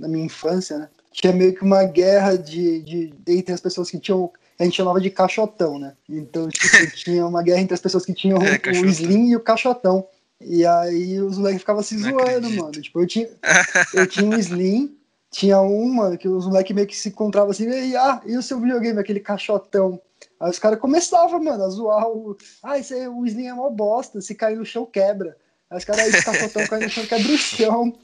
na 0.00 0.08
minha 0.08 0.24
infância, 0.24 0.78
né? 0.78 0.88
Tinha 1.12 1.32
meio 1.32 1.54
que 1.54 1.62
uma 1.62 1.84
guerra 1.84 2.36
de, 2.36 2.82
de 2.82 3.14
entre 3.28 3.54
as 3.54 3.60
pessoas 3.60 3.90
que 3.90 3.98
tinham. 3.98 4.30
A 4.58 4.64
gente 4.64 4.76
chamava 4.76 5.00
de 5.00 5.10
caixotão, 5.10 5.78
né? 5.78 5.94
Então, 6.08 6.48
tipo, 6.48 6.66
tinha 6.96 7.26
uma 7.26 7.42
guerra 7.42 7.60
entre 7.60 7.74
as 7.74 7.80
pessoas 7.80 8.04
que 8.04 8.12
tinham 8.14 8.38
É, 8.42 8.58
o. 8.80 8.86
Slim 8.86 9.28
e 9.30 9.36
o 9.36 9.40
caixotão. 9.40 10.06
E 10.40 10.66
aí 10.66 11.20
os 11.20 11.38
moleques 11.38 11.60
ficavam 11.60 11.82
se 11.82 11.94
Não 11.96 12.02
zoando, 12.10 12.22
acredito. 12.46 12.60
mano. 12.60 12.72
Tipo, 12.72 13.00
eu 13.00 13.06
tinha, 13.06 13.28
eu 13.94 14.06
tinha 14.06 14.26
um 14.26 14.38
Slim, 14.38 14.96
tinha 15.30 15.60
um, 15.60 15.94
mano, 15.94 16.18
que 16.18 16.28
os 16.28 16.46
moleques 16.46 16.74
meio 16.74 16.86
que 16.86 16.96
se 16.96 17.08
encontravam 17.08 17.50
assim, 17.50 17.68
e, 17.68 17.96
ah, 17.96 18.20
e 18.26 18.36
o 18.36 18.42
seu 18.42 18.60
videogame, 18.60 18.98
aquele 18.98 19.20
caixotão? 19.20 20.00
Aí 20.38 20.50
os 20.50 20.58
caras 20.58 20.78
começavam, 20.78 21.42
mano, 21.42 21.64
a 21.64 21.68
zoar 21.68 22.06
o. 22.08 22.36
Ah, 22.62 22.78
esse 22.78 22.92
aí, 22.92 23.08
o 23.08 23.24
Slim 23.26 23.46
é 23.46 23.54
mó 23.54 23.70
bosta, 23.70 24.20
se 24.20 24.34
cair 24.34 24.56
no 24.56 24.64
chão 24.66 24.84
quebra. 24.84 25.36
Aí 25.70 25.78
os 25.78 25.84
caras, 25.84 26.02
aí, 26.04 26.10
esse 26.10 26.24
caixotão 26.24 26.66
cai 26.66 26.80
no 26.80 26.90
chão, 26.90 27.06
quebra 27.06 27.32
o 27.32 27.38
chão. 27.38 27.98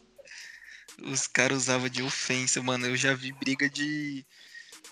Os 1.11 1.27
caras 1.27 1.59
usavam 1.59 1.89
de 1.89 2.03
ofensa, 2.03 2.63
mano. 2.63 2.87
Eu 2.87 2.97
já 2.97 3.15
vi 3.15 3.33
briga 3.33 3.69
de 3.69 4.25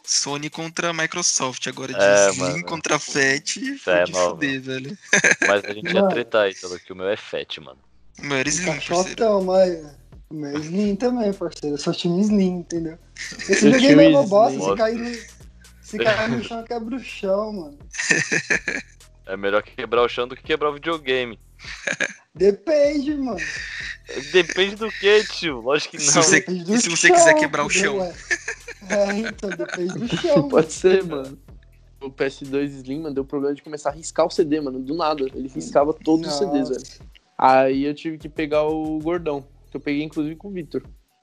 Sony 0.04 0.48
contra 0.50 0.92
Microsoft. 0.92 1.66
Agora 1.66 1.92
de 1.92 2.00
É, 2.00 2.30
Slim 2.30 2.40
mano. 2.40 2.64
contra 2.66 2.98
Fat. 2.98 3.58
Foi 3.82 3.92
é 3.92 4.04
de 4.04 4.12
nova. 4.12 4.30
fuder, 4.30 4.60
velho. 4.60 4.98
mas 5.46 5.64
a 5.64 5.72
gente 5.72 5.86
ia 5.86 5.94
Mano. 5.94 6.08
tretar 6.08 6.42
aí, 6.46 6.54
pelo 6.54 6.78
que 6.80 6.92
o 6.92 6.96
meu 6.96 7.08
é 7.08 7.16
fat, 7.16 7.60
mano. 7.60 7.78
O 8.18 8.26
meu 8.26 8.36
era 8.38 8.48
Slim, 8.48 8.66
parceiro. 8.66 8.94
Caixotão, 9.02 9.44
mas. 9.44 10.00
Mas 10.32 10.64
Slim 10.64 10.96
também, 10.96 11.32
parceiro. 11.32 11.74
Eu 11.74 11.78
só 11.78 11.92
tinha 11.92 12.14
um 12.14 12.20
Slim, 12.20 12.58
entendeu? 12.60 12.98
Esse 13.48 13.66
Eu 13.66 13.72
videogame 13.72 13.78
tinha 13.80 14.02
é 14.02 14.08
um 14.08 14.20
uma 14.20 14.26
bosta. 14.26 14.56
Slim. 14.58 14.70
Se 14.70 14.76
cair 14.76 14.98
no, 14.98 15.14
se 15.82 15.98
cair 15.98 16.30
no 16.30 16.44
chão, 16.44 16.64
quebra 16.64 16.96
o 16.96 16.98
chão, 17.04 17.52
mano. 17.52 17.78
É 19.26 19.36
melhor 19.36 19.62
que 19.62 19.74
quebrar 19.76 20.02
o 20.02 20.08
chão 20.08 20.26
do 20.26 20.34
que 20.36 20.42
quebrar 20.42 20.70
o 20.70 20.74
videogame. 20.74 21.38
Depende, 22.34 23.14
mano. 23.14 23.40
Depende 24.32 24.76
do 24.76 24.90
que, 24.90 25.24
tio? 25.24 25.60
Lógico 25.60 25.96
que 25.96 26.02
Se 26.02 26.14
não. 26.16 26.22
você- 26.22 26.40
Depende 26.40 26.64
do 26.64 26.74
e 26.74 26.80
se 26.80 26.88
você 26.88 27.10
quiser 27.10 27.34
quebrar 27.34 27.64
o 27.64 27.70
chão? 27.70 27.98
ué? 27.98 28.14
É, 28.88 29.18
então, 29.18 29.50
depende 29.50 29.98
do 29.98 30.08
chão. 30.16 30.48
Pode 30.48 30.72
ser, 30.72 31.04
mano. 31.04 31.38
O 32.00 32.10
PS2 32.10 32.70
Slim, 32.76 33.02
mano, 33.02 33.14
deu 33.14 33.24
problema 33.24 33.54
de 33.54 33.62
começar 33.62 33.90
a 33.90 33.92
riscar 33.92 34.26
o 34.26 34.30
CD, 34.30 34.60
mano, 34.60 34.80
do 34.80 34.96
nada. 34.96 35.24
Ele 35.34 35.48
riscava 35.48 35.92
todos 35.92 36.26
os 36.28 36.38
CDs, 36.38 36.68
Nossa. 36.70 36.80
velho. 36.80 37.10
Aí 37.38 37.84
eu 37.84 37.94
tive 37.94 38.16
que 38.18 38.28
pegar 38.28 38.62
o 38.64 38.98
gordão, 39.00 39.46
que 39.70 39.76
eu 39.76 39.80
peguei 39.80 40.02
inclusive 40.02 40.34
com 40.36 40.48
o 40.48 40.52
Victor. 40.52 40.82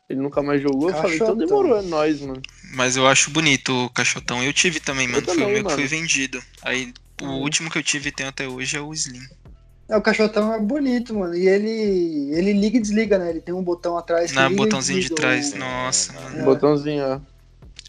Ele 0.09 0.21
nunca 0.21 0.41
mais 0.41 0.61
jogou. 0.61 0.89
Eu 0.89 0.95
falei, 0.95 1.15
então 1.17 1.35
demorou, 1.35 1.77
é 1.77 1.81
nóis, 1.81 2.21
mano. 2.21 2.41
Mas 2.73 2.95
eu 2.95 3.05
acho 3.07 3.29
bonito 3.31 3.73
o 3.85 3.89
caixotão. 3.89 4.41
Eu 4.43 4.53
tive 4.53 4.79
também, 4.79 5.07
mano. 5.07 5.21
foi 5.25 5.33
também, 5.33 5.47
o 5.47 5.49
meu 5.49 5.57
que 5.57 5.63
mano. 5.65 5.75
foi 5.75 5.87
vendido. 5.87 6.41
Aí 6.61 6.93
o 7.21 7.25
Uhum. 7.25 7.41
último 7.41 7.69
que 7.69 7.77
eu 7.77 7.83
tive 7.83 8.09
e 8.09 8.11
tenho 8.11 8.29
até 8.29 8.47
hoje 8.47 8.77
é 8.77 8.81
o 8.81 8.93
Slim. 8.93 9.19
É, 9.89 9.95
o 9.95 10.01
caixotão 10.01 10.53
é 10.53 10.59
bonito, 10.59 11.15
mano. 11.17 11.33
E 11.35 11.47
ele, 11.47 12.31
ele 12.35 12.53
liga 12.53 12.77
e 12.77 12.81
desliga, 12.81 13.17
né? 13.17 13.29
Ele 13.29 13.39
tem 13.41 13.53
um 13.55 13.63
botão 13.63 13.97
atrás 13.97 14.31
que 14.31 14.37
e 14.37 14.55
botãozinho 14.55 14.99
de 14.99 15.07
desliga 15.09 15.21
trás. 15.21 15.53
o- 15.53 15.57
Nossa, 15.57 16.13
mano. 16.13 16.39
É. 16.39 16.43
Botãozinho, 16.43 17.03
ó. 17.05 17.19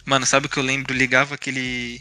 Mano, 0.05 0.25
sabe 0.25 0.47
o 0.47 0.49
que 0.49 0.59
eu 0.59 0.63
lembro? 0.63 0.95
Ligava 0.95 1.35
aquele. 1.35 2.01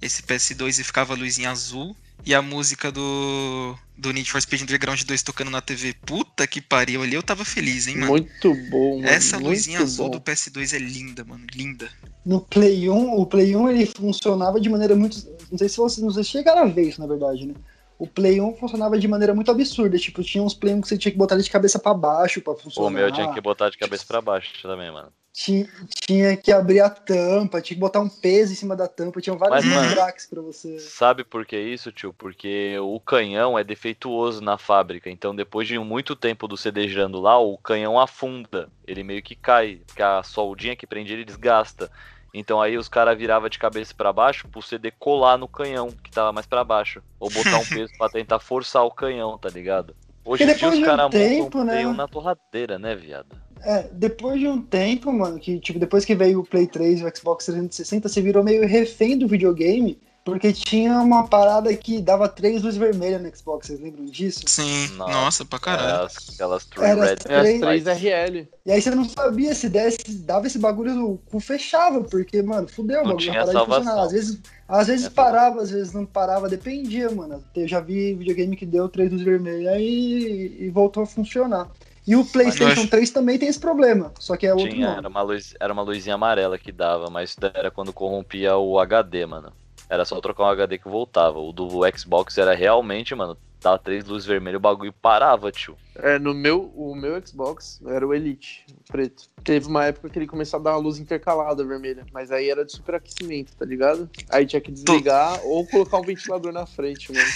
Esse 0.00 0.22
PS2 0.22 0.78
e 0.78 0.84
ficava 0.84 1.14
a 1.14 1.16
luzinha 1.16 1.50
azul. 1.50 1.96
E 2.24 2.34
a 2.34 2.42
música 2.42 2.92
do. 2.92 3.74
Do 3.96 4.12
Need 4.12 4.30
for 4.30 4.40
Speed 4.40 4.62
Underground 4.62 5.00
2 5.02 5.22
tocando 5.22 5.50
na 5.50 5.60
TV. 5.62 5.94
Puta 6.06 6.46
que 6.46 6.60
pariu. 6.60 7.02
Ali 7.02 7.14
eu 7.14 7.22
tava 7.22 7.44
feliz, 7.44 7.86
hein, 7.86 7.96
mano. 7.96 8.12
Muito 8.12 8.54
bom, 8.70 8.96
mano. 8.96 9.08
Essa 9.08 9.38
muito 9.38 9.48
luzinha 9.56 9.80
azul 9.80 10.06
bom. 10.06 10.10
do 10.12 10.20
PS2 10.20 10.74
é 10.74 10.78
linda, 10.78 11.24
mano. 11.24 11.44
Linda. 11.54 11.88
No 12.24 12.40
Play 12.42 12.88
1, 12.90 13.14
o 13.14 13.24
Play 13.26 13.56
1 13.56 13.68
ele 13.70 13.86
funcionava 13.86 14.60
de 14.60 14.68
maneira 14.68 14.94
muito. 14.94 15.26
Não 15.50 15.56
sei 15.58 15.68
se 15.68 15.78
vocês, 15.78 16.04
não 16.04 16.12
sei 16.12 16.24
se 16.24 16.30
chegaram 16.30 16.62
a 16.62 16.66
ver 16.66 16.88
isso, 16.90 17.00
na 17.00 17.06
verdade, 17.06 17.46
né? 17.46 17.54
O 18.00 18.06
Play 18.06 18.40
1 18.40 18.54
funcionava 18.54 18.98
de 18.98 19.06
maneira 19.06 19.34
muito 19.34 19.50
absurda. 19.50 19.98
Tipo, 19.98 20.22
tinha 20.22 20.42
uns 20.42 20.54
Play 20.54 20.72
1 20.72 20.80
que 20.80 20.88
você 20.88 20.96
tinha 20.96 21.12
que 21.12 21.18
botar 21.18 21.36
de 21.36 21.50
cabeça 21.50 21.78
pra 21.78 21.92
baixo 21.92 22.40
pra 22.40 22.54
funcionar. 22.54 22.88
O 22.88 22.90
meu 22.90 23.12
tinha 23.12 23.30
que 23.30 23.40
botar 23.42 23.68
de 23.68 23.76
cabeça 23.76 24.06
pra 24.08 24.22
baixo 24.22 24.54
também, 24.62 24.90
mano. 24.90 25.12
Tinha, 25.34 25.68
tinha 26.06 26.34
que 26.34 26.50
abrir 26.50 26.80
a 26.80 26.88
tampa, 26.88 27.60
tinha 27.60 27.76
que 27.76 27.80
botar 27.80 28.00
um 28.00 28.08
peso 28.08 28.52
em 28.52 28.56
cima 28.56 28.74
da 28.74 28.88
tampa, 28.88 29.20
tinha 29.20 29.36
vários 29.36 29.64
cracks 29.92 30.26
pra 30.26 30.40
você. 30.40 30.78
Sabe 30.80 31.24
por 31.24 31.44
que 31.44 31.58
isso, 31.58 31.92
tio? 31.92 32.14
Porque 32.14 32.74
o 32.80 32.98
canhão 32.98 33.58
é 33.58 33.62
defeituoso 33.62 34.40
na 34.40 34.56
fábrica. 34.56 35.10
Então, 35.10 35.36
depois 35.36 35.68
de 35.68 35.78
muito 35.78 36.16
tempo 36.16 36.48
do 36.48 36.56
CD 36.56 36.88
girando 36.88 37.20
lá, 37.20 37.38
o 37.38 37.58
canhão 37.58 38.00
afunda. 38.00 38.70
Ele 38.86 39.04
meio 39.04 39.22
que 39.22 39.34
cai. 39.34 39.82
Porque 39.86 40.02
a 40.02 40.22
soldinha 40.22 40.74
que 40.74 40.86
prende 40.86 41.12
ele 41.12 41.24
desgasta. 41.24 41.92
Então 42.32 42.60
aí 42.60 42.76
os 42.76 42.88
caras 42.88 43.18
viravam 43.18 43.48
de 43.48 43.58
cabeça 43.58 43.94
pra 43.94 44.12
baixo 44.12 44.48
pro 44.48 44.62
CD 44.62 44.90
colar 44.90 45.36
no 45.36 45.48
canhão, 45.48 45.90
que 45.90 46.10
tava 46.10 46.32
mais 46.32 46.46
pra 46.46 46.64
baixo. 46.64 47.02
Ou 47.18 47.30
botar 47.30 47.58
um 47.58 47.66
peso 47.66 47.92
pra 47.98 48.08
tentar 48.08 48.38
forçar 48.38 48.84
o 48.84 48.90
canhão, 48.90 49.36
tá 49.36 49.48
ligado? 49.48 49.94
Hoje 50.24 50.44
em 50.44 50.54
dia 50.54 50.68
os 50.68 50.78
caras 50.80 51.06
montam 51.06 51.60
um 51.60 51.64
né? 51.64 51.72
Play 51.72 51.86
1 51.86 51.94
na 51.94 52.06
torradeira, 52.06 52.78
né, 52.78 52.94
viado? 52.94 53.36
É, 53.62 53.88
depois 53.92 54.38
de 54.40 54.46
um 54.48 54.60
tempo, 54.60 55.12
mano, 55.12 55.38
que 55.38 55.58
tipo, 55.58 55.78
depois 55.78 56.04
que 56.04 56.14
veio 56.14 56.40
o 56.40 56.46
Play 56.46 56.66
3 56.66 57.00
e 57.00 57.04
o 57.04 57.16
Xbox 57.16 57.46
360, 57.46 58.08
você 58.08 58.22
virou 58.22 58.42
meio 58.42 58.66
refém 58.66 59.18
do 59.18 59.28
videogame, 59.28 59.98
porque 60.24 60.52
tinha 60.52 61.00
uma 61.00 61.26
parada 61.26 61.74
que 61.74 62.00
dava 62.00 62.28
três 62.28 62.62
luzes 62.62 62.78
vermelhas 62.78 63.20
no 63.22 63.34
Xbox, 63.36 63.66
vocês 63.66 63.80
lembram 63.80 64.04
disso? 64.04 64.42
Sim. 64.46 64.88
Nossa, 64.96 65.12
Nossa, 65.12 65.44
pra 65.44 65.58
caralho. 65.58 66.04
As- 66.06 66.16
aquelas 66.34 66.64
three 66.66 66.84
Era 66.84 67.00
red 67.04 67.10
É 67.10 67.12
as 67.12 67.18
Três- 67.20 67.60
três. 67.60 67.86
RL. 67.86 68.48
E 68.66 68.72
aí 68.72 68.80
você 68.82 68.90
não 68.90 69.04
sabia 69.08 69.54
se 69.54 69.68
desse, 69.68 69.98
dava 70.18 70.46
esse 70.46 70.58
bagulho, 70.58 71.10
o 71.12 71.18
cu 71.18 71.40
fechava, 71.40 72.02
porque, 72.04 72.42
mano, 72.42 72.68
fudeu, 72.68 72.98
o 73.00 73.02
Não 73.02 73.10
bagulho 73.12 73.30
tinha 73.30 73.44
salvação. 73.46 73.66
funcionar. 73.82 74.02
Às 74.02 74.12
vezes, 74.12 74.40
às 74.68 74.86
vezes 74.86 75.06
É, 75.06 75.10
parava, 75.10 75.62
às 75.62 75.70
vezes 75.70 75.92
não 75.92 76.04
parava, 76.06 76.48
dependia, 76.48 77.10
mano. 77.10 77.42
Eu 77.56 77.66
já 77.66 77.80
vi 77.80 78.14
videogame 78.14 78.56
que 78.56 78.66
deu 78.66 78.88
três 78.88 79.10
luzes 79.10 79.24
vermelhas 79.24 79.76
e, 79.80 80.56
e 80.60 80.70
voltou 80.70 81.02
a 81.02 81.06
funcionar. 81.06 81.68
E 82.06 82.16
o 82.16 82.24
PlayStation 82.24 82.80
acho- 82.80 82.88
3 82.88 83.10
também 83.10 83.38
tem 83.38 83.48
esse 83.48 83.58
problema, 83.60 84.12
só 84.18 84.36
que 84.36 84.46
é 84.46 84.52
outro 84.54 84.68
Tinha, 84.70 84.86
nome. 84.86 84.98
era 84.98 85.08
uma, 85.08 85.22
luz, 85.22 85.54
era 85.60 85.72
uma 85.72 85.82
luzinha 85.82 86.14
amarela 86.14 86.58
que 86.58 86.72
dava, 86.72 87.08
mas 87.10 87.30
isso 87.30 87.40
daí 87.40 87.52
era 87.54 87.70
quando 87.70 87.92
corrompia 87.92 88.56
o 88.56 88.78
HD, 88.80 89.26
mano. 89.26 89.52
Era 89.90 90.04
só 90.04 90.20
trocar 90.20 90.44
um 90.44 90.46
HD 90.46 90.78
que 90.78 90.88
voltava. 90.88 91.40
O 91.40 91.52
do 91.52 91.80
Xbox 91.98 92.38
era 92.38 92.54
realmente, 92.54 93.12
mano, 93.12 93.36
dava 93.60 93.76
três 93.76 94.04
luzes 94.04 94.24
vermelhas 94.24 94.58
o 94.58 94.60
bagulho 94.60 94.92
parava, 94.92 95.50
tio. 95.50 95.76
É, 95.96 96.16
no 96.16 96.32
meu, 96.32 96.72
o 96.76 96.94
meu 96.94 97.20
Xbox 97.26 97.80
era 97.84 98.06
o 98.06 98.14
Elite, 98.14 98.64
o 98.70 98.92
preto. 98.92 99.28
Teve 99.42 99.66
uma 99.66 99.84
época 99.86 100.08
que 100.08 100.16
ele 100.16 100.28
começou 100.28 100.60
a 100.60 100.62
dar 100.62 100.70
uma 100.74 100.78
luz 100.78 100.98
intercalada 100.98 101.64
vermelha, 101.64 102.06
mas 102.12 102.30
aí 102.30 102.48
era 102.48 102.64
de 102.64 102.70
superaquecimento, 102.70 103.56
tá 103.56 103.64
ligado? 103.64 104.08
Aí 104.28 104.46
tinha 104.46 104.60
que 104.60 104.70
desligar 104.70 105.40
ou 105.44 105.66
colocar 105.66 105.98
um 105.98 106.04
ventilador 106.04 106.52
na 106.52 106.66
frente, 106.66 107.12
mano. 107.12 107.28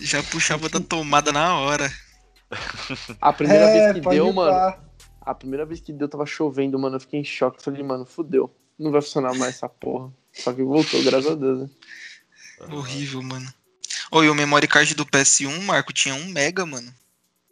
Já 0.00 0.22
puxava 0.22 0.68
da 0.70 0.80
tomada 0.80 1.30
na 1.30 1.58
hora. 1.60 1.92
A 3.20 3.32
primeira 3.34 3.66
É, 3.66 3.72
vez 3.72 3.92
que 3.92 4.00
deu, 4.08 4.32
mano, 4.32 4.74
a 5.20 5.34
primeira 5.34 5.66
vez 5.66 5.80
que 5.80 5.92
deu 5.92 6.08
tava 6.08 6.24
chovendo, 6.24 6.78
mano, 6.78 6.96
eu 6.96 7.00
fiquei 7.00 7.20
em 7.20 7.24
choque. 7.24 7.62
Falei, 7.62 7.82
mano, 7.82 8.06
fudeu. 8.06 8.50
Não 8.78 8.90
vai 8.90 9.02
funcionar 9.02 9.34
mais 9.34 9.56
essa 9.56 9.68
porra. 9.68 10.12
Só 10.32 10.52
que 10.52 10.62
voltou, 10.62 11.02
graças 11.02 11.32
a 11.32 11.34
Deus, 11.34 11.60
né? 11.62 11.70
Horrível, 12.70 13.22
mano. 13.22 13.52
Oi, 14.10 14.28
o 14.28 14.34
memory 14.34 14.66
card 14.68 14.94
do 14.94 15.04
PS1, 15.06 15.60
Marco, 15.62 15.92
tinha 15.92 16.14
1 16.14 16.26
mega, 16.26 16.64
mano. 16.64 16.92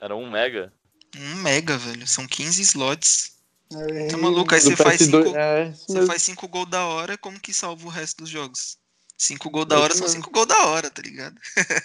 Era 0.00 0.14
um 0.14 0.30
mega. 0.30 0.72
1 1.16 1.36
mega, 1.36 1.76
velho. 1.76 2.06
São 2.06 2.26
15 2.26 2.62
slots. 2.62 3.32
É, 3.72 4.06
Tá 4.08 4.16
maluco? 4.16 4.54
Aí 4.54 4.60
você 4.60 4.76
faz 4.76 5.00
PS2, 5.00 5.24
5 5.24 5.36
é, 5.36 5.72
Você 5.72 6.06
faz 6.06 6.22
5 6.22 6.48
gols 6.48 6.70
da 6.70 6.84
hora, 6.86 7.18
como 7.18 7.40
que 7.40 7.52
salva 7.52 7.84
o 7.86 7.90
resto 7.90 8.18
dos 8.18 8.30
jogos? 8.30 8.78
5 9.18 9.50
gols 9.50 9.66
da 9.66 9.76
É 9.76 9.78
hora 9.78 9.94
são 9.94 10.02
mesmo. 10.02 10.22
5 10.22 10.30
gols 10.30 10.46
da 10.46 10.66
hora, 10.66 10.90
tá 10.90 11.02
ligado? 11.02 11.34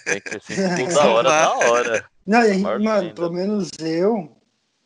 Tem 0.04 0.20
que 0.20 0.30
ser 0.30 0.40
Tem 0.76 0.76
cinco 0.76 0.88
que 0.88 0.94
da 0.94 1.04
hora, 1.06 1.28
da 1.28 1.54
hora. 1.68 2.10
Não, 2.26 2.44
e 2.44 2.58
mano, 2.58 3.14
pelo 3.14 3.32
menos 3.32 3.70
eu, 3.80 4.36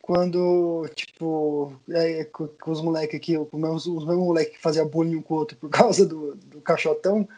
quando, 0.06 0.88
tipo, 0.94 1.72
é, 1.90 2.22
com, 2.26 2.46
com 2.46 2.70
os 2.70 2.80
moleques 2.80 3.16
aqui, 3.16 3.36
os 3.36 3.48
meus, 3.52 3.86
os 3.86 4.06
meus 4.06 4.18
moleques 4.18 4.54
que 4.56 4.62
faziam 4.62 4.86
bullying 4.86 5.16
um 5.16 5.22
com 5.22 5.34
o 5.34 5.38
outro 5.38 5.56
por 5.56 5.68
causa 5.68 6.06
do, 6.06 6.36
do 6.36 6.60
caixotão, 6.60 7.28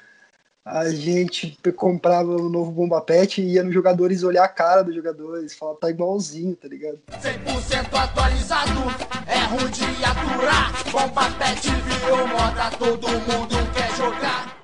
a 0.62 0.90
gente 0.90 1.58
comprava 1.74 2.30
o 2.30 2.50
novo 2.50 2.70
Bomba 2.70 3.00
Pet 3.00 3.40
e 3.40 3.54
ia 3.54 3.62
nos 3.62 3.72
jogadores 3.72 4.22
olhar 4.22 4.44
a 4.44 4.48
cara 4.48 4.84
dos 4.84 4.94
jogadores, 4.94 5.54
falar 5.54 5.76
tá 5.76 5.88
igualzinho, 5.88 6.54
tá 6.54 6.68
ligado? 6.68 7.00
100% 7.10 7.88
atualizado, 7.90 8.70
é 9.26 9.44
ruim 9.46 9.70
de 9.70 10.04
aturar. 10.04 10.90
Bomba 10.92 11.30
pet 11.38 11.70
virou 11.70 12.28
moda, 12.28 12.70
todo 12.78 13.08
mundo 13.08 13.72
quer 13.72 13.96
jogar. 13.96 14.57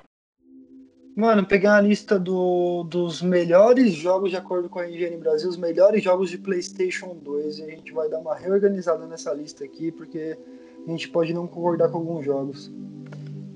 Mano, 1.15 1.45
peguei 1.45 1.69
uma 1.69 1.79
lista 1.79 2.19
do, 2.19 2.83
dos 2.83 3.21
melhores 3.21 3.93
jogos, 3.93 4.31
de 4.31 4.35
acordo 4.35 4.67
com 4.67 4.79
a 4.79 4.87
IGN 4.89 5.17
Brasil, 5.17 5.49
os 5.49 5.55
melhores 5.55 6.03
jogos 6.03 6.29
de 6.29 6.37
PlayStation 6.37 7.15
2. 7.23 7.59
E 7.59 7.63
a 7.63 7.67
gente 7.67 7.93
vai 7.93 8.09
dar 8.09 8.19
uma 8.19 8.35
reorganizada 8.35 9.05
nessa 9.07 9.33
lista 9.33 9.63
aqui, 9.63 9.91
porque 9.93 10.37
a 10.85 10.91
gente 10.91 11.07
pode 11.07 11.33
não 11.33 11.47
concordar 11.47 11.87
com 11.89 11.99
alguns 11.99 12.25
jogos. 12.25 12.69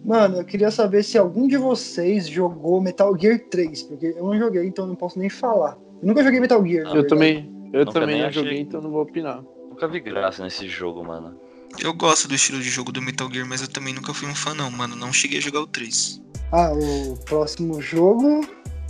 Mano, 0.06 0.38
eu 0.38 0.46
queria 0.46 0.72
saber 0.72 1.04
se 1.04 1.18
algum 1.18 1.48
de 1.48 1.58
vocês 1.58 2.28
jogou 2.28 2.80
Metal 2.80 3.14
Gear 3.20 3.38
3, 3.50 3.84
porque 3.84 4.16
eu 4.18 4.24
não 4.24 4.38
joguei, 4.40 4.66
então 4.66 4.86
eu 4.86 4.90
não 4.90 4.96
posso 4.96 5.20
nem 5.20 5.30
falar. 5.30 5.78
Eu 6.02 6.08
nunca 6.08 6.24
joguei 6.24 6.40
Metal 6.40 6.66
Gear. 6.66 6.86
Eu 6.86 6.92
verdade. 6.94 7.08
também, 7.10 7.70
eu 7.74 7.80
Nunca 7.86 8.00
também 8.00 8.22
não 8.22 8.28
achei. 8.28 8.42
joguei, 8.44 8.60
então 8.62 8.82
não 8.82 8.90
vou 8.90 9.02
opinar. 9.02 9.44
Nunca 9.70 9.86
vi 9.86 10.00
graça 10.00 10.42
nesse 10.44 10.66
jogo, 10.68 11.04
mano. 11.04 11.38
Eu 11.78 11.94
gosto 11.94 12.28
do 12.28 12.36
estilo 12.36 12.60
de 12.62 12.70
jogo 12.70 12.92
do 12.92 13.02
Metal 13.02 13.30
Gear, 13.32 13.46
mas 13.48 13.62
eu 13.62 13.68
também 13.68 13.94
nunca 13.94 14.14
fui 14.14 14.28
um 14.28 14.36
fã, 14.36 14.54
não, 14.54 14.70
mano. 14.72 14.96
Não 14.96 15.14
cheguei 15.14 15.38
a 15.38 15.42
jogar 15.42 15.62
o 15.62 15.68
3. 15.68 16.22
Ah, 16.52 16.72
o 16.74 17.16
próximo 17.26 17.82
jogo, 17.82 18.42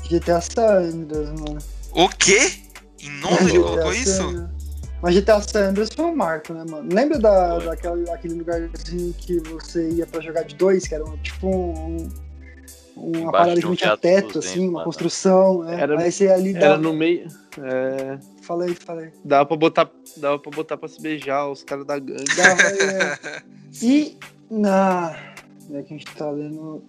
GTA 0.10 0.40
San 0.42 0.64
Andreas, 0.80 1.30
mano. 1.40 1.58
O 1.92 2.08
quê? 2.10 2.52
Em 3.02 3.10
nome 3.20 3.38
ele 3.50 3.60
colocou 3.60 3.94
isso? 3.94 4.50
Mas 5.02 5.16
GTA 5.16 5.42
San 5.42 5.70
Andreas 5.70 5.90
foi 5.96 6.06
um 6.06 6.16
marco, 6.16 6.54
né, 6.54 6.64
mano? 6.70 6.90
Lembra 6.94 7.20
da, 7.20 7.60
daquela, 7.60 7.98
daquele 7.98 8.36
lugarzinho 8.36 9.14
que 9.18 9.40
você 9.40 9.90
ia 9.92 10.06
pra 10.08 10.20
jogar 10.22 10.44
de 10.44 10.56
dois, 10.56 10.88
que 10.88 10.96
era 10.96 11.06
um- 11.06 11.18
tipo 11.18 11.48
um, 11.48 12.10
uma 12.96 13.18
Embaixo 13.20 13.32
parada 13.32 13.56
de 13.56 13.62
que 13.62 13.66
um 13.68 13.70
não 13.70 13.76
tinha 13.76 13.98
teto 13.98 14.40
assim, 14.40 14.48
dentes, 14.50 14.62
uma 14.64 14.72
mano. 14.74 14.86
construção. 14.86 15.70
É. 15.70 15.82
Era- 15.82 16.02
Aí 16.02 16.12
você 16.12 16.28
ali 16.28 16.50
Era 16.56 16.60
dava. 16.70 16.82
no 16.82 16.94
meio. 16.94 17.28
É, 17.62 18.18
Falei, 18.50 18.74
falei. 18.74 19.14
dava 19.24 19.46
pra 19.46 19.56
botar. 19.56 19.92
Dava 20.18 20.40
pra 20.40 20.50
botar 20.52 20.76
pra 20.76 20.90
se 20.90 21.00
beijar 21.00 21.48
os 21.48 21.62
caras 21.62 21.86
da 21.86 22.00
gangue. 22.00 22.26
Dava, 22.36 22.62
é. 22.64 23.44
E 23.80 24.18
na. 24.50 25.16
É 25.72 25.84
que 25.84 25.94
a 25.94 25.98
gente 25.98 26.08
tá 26.16 26.32
lendo. 26.32 26.84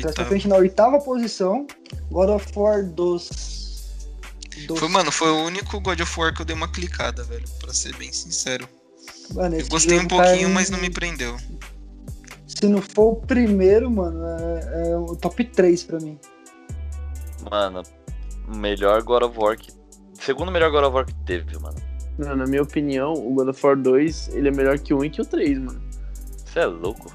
Trás 0.00 0.14
pra 0.14 0.24
frente, 0.24 0.48
na 0.48 0.56
oitava 0.56 0.98
posição, 1.00 1.66
God 2.10 2.30
of 2.30 2.46
War 2.58 2.82
dos. 2.82 3.92
dos 4.66 4.78
Foi, 4.78 4.88
mano, 4.88 5.12
foi 5.12 5.28
o 5.28 5.44
único 5.44 5.78
God 5.82 6.00
of 6.00 6.18
War 6.18 6.34
que 6.34 6.40
eu 6.40 6.46
dei 6.46 6.56
uma 6.56 6.72
clicada, 6.72 7.22
velho. 7.24 7.44
Pra 7.60 7.74
ser 7.74 7.94
bem 7.96 8.10
sincero. 8.10 8.66
Mano, 9.34 9.56
Eu 9.56 9.68
gostei 9.68 9.98
um 9.98 10.08
tá 10.08 10.16
pouquinho, 10.16 10.48
em- 10.48 10.52
mas 10.52 10.70
não 10.70 10.78
me 10.80 10.88
prendeu. 10.88 11.36
Se 12.46 12.66
não 12.66 12.80
for 12.80 13.12
o 13.12 13.16
primeiro, 13.16 13.90
mano, 13.90 14.24
é, 14.24 14.88
é 14.92 14.96
o 14.96 15.14
top 15.14 15.44
3 15.44 15.82
pra 15.84 16.00
mim. 16.00 16.18
Mano, 17.50 17.82
o 18.48 18.56
melhor 18.56 19.02
God 19.02 19.24
of 19.24 19.38
War 19.38 19.58
que. 19.58 19.81
Segundo 20.24 20.52
melhor 20.52 20.70
God 20.70 20.84
of 20.84 20.94
War 20.94 21.04
que 21.06 21.14
teve, 21.24 21.58
mano. 21.58 21.76
Não, 22.18 22.36
na 22.36 22.46
minha 22.46 22.62
opinião, 22.62 23.12
o 23.12 23.34
God 23.34 23.48
of 23.48 23.66
War 23.66 23.76
2 23.76 24.34
ele 24.34 24.48
é 24.48 24.52
melhor 24.52 24.78
que 24.78 24.94
o 24.94 24.98
1 24.98 25.04
e 25.06 25.10
que 25.10 25.20
o 25.20 25.24
3, 25.24 25.58
mano. 25.58 25.80
Você 26.44 26.60
é 26.60 26.66
louco? 26.66 27.10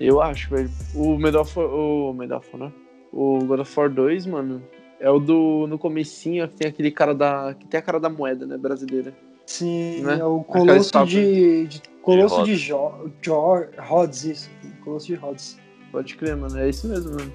Eu 0.00 0.22
acho, 0.22 0.50
velho. 0.50 0.70
O 0.94 1.18
Medal 1.18 1.42
of 1.42 1.58
War, 1.58 1.68
o 1.68 2.12
Medal 2.14 2.38
of 2.38 2.56
né? 2.56 2.72
O 3.12 3.38
God 3.44 3.60
of 3.60 3.78
War 3.80 3.90
2, 3.90 4.26
mano, 4.26 4.62
é 5.00 5.10
o 5.10 5.18
do 5.18 5.66
no 5.66 5.78
comecinho 5.78 6.48
que 6.48 6.56
tem 6.56 6.68
aquele 6.68 6.90
cara 6.90 7.14
da 7.14 7.54
que 7.58 7.66
tem 7.66 7.78
a 7.78 7.82
cara 7.82 7.98
da 8.00 8.08
moeda, 8.08 8.46
né, 8.46 8.56
brasileira. 8.56 9.12
Sim, 9.46 10.02
Né? 10.02 10.18
é 10.18 10.24
o 10.24 10.42
Colosso 10.42 11.04
de, 11.04 11.66
de. 11.66 11.82
Colosso 12.02 12.36
Rhodes. 12.36 12.58
de 12.60 12.66
Jo- 12.66 13.10
Jor, 13.22 13.68
Rhodes, 13.78 14.24
isso. 14.24 14.50
Colosso 14.84 15.06
de 15.06 15.14
Rhodes. 15.14 15.58
Pode 15.92 16.14
crer, 16.16 16.36
mano. 16.36 16.58
É 16.58 16.68
isso 16.68 16.88
mesmo, 16.88 17.12
mano. 17.12 17.32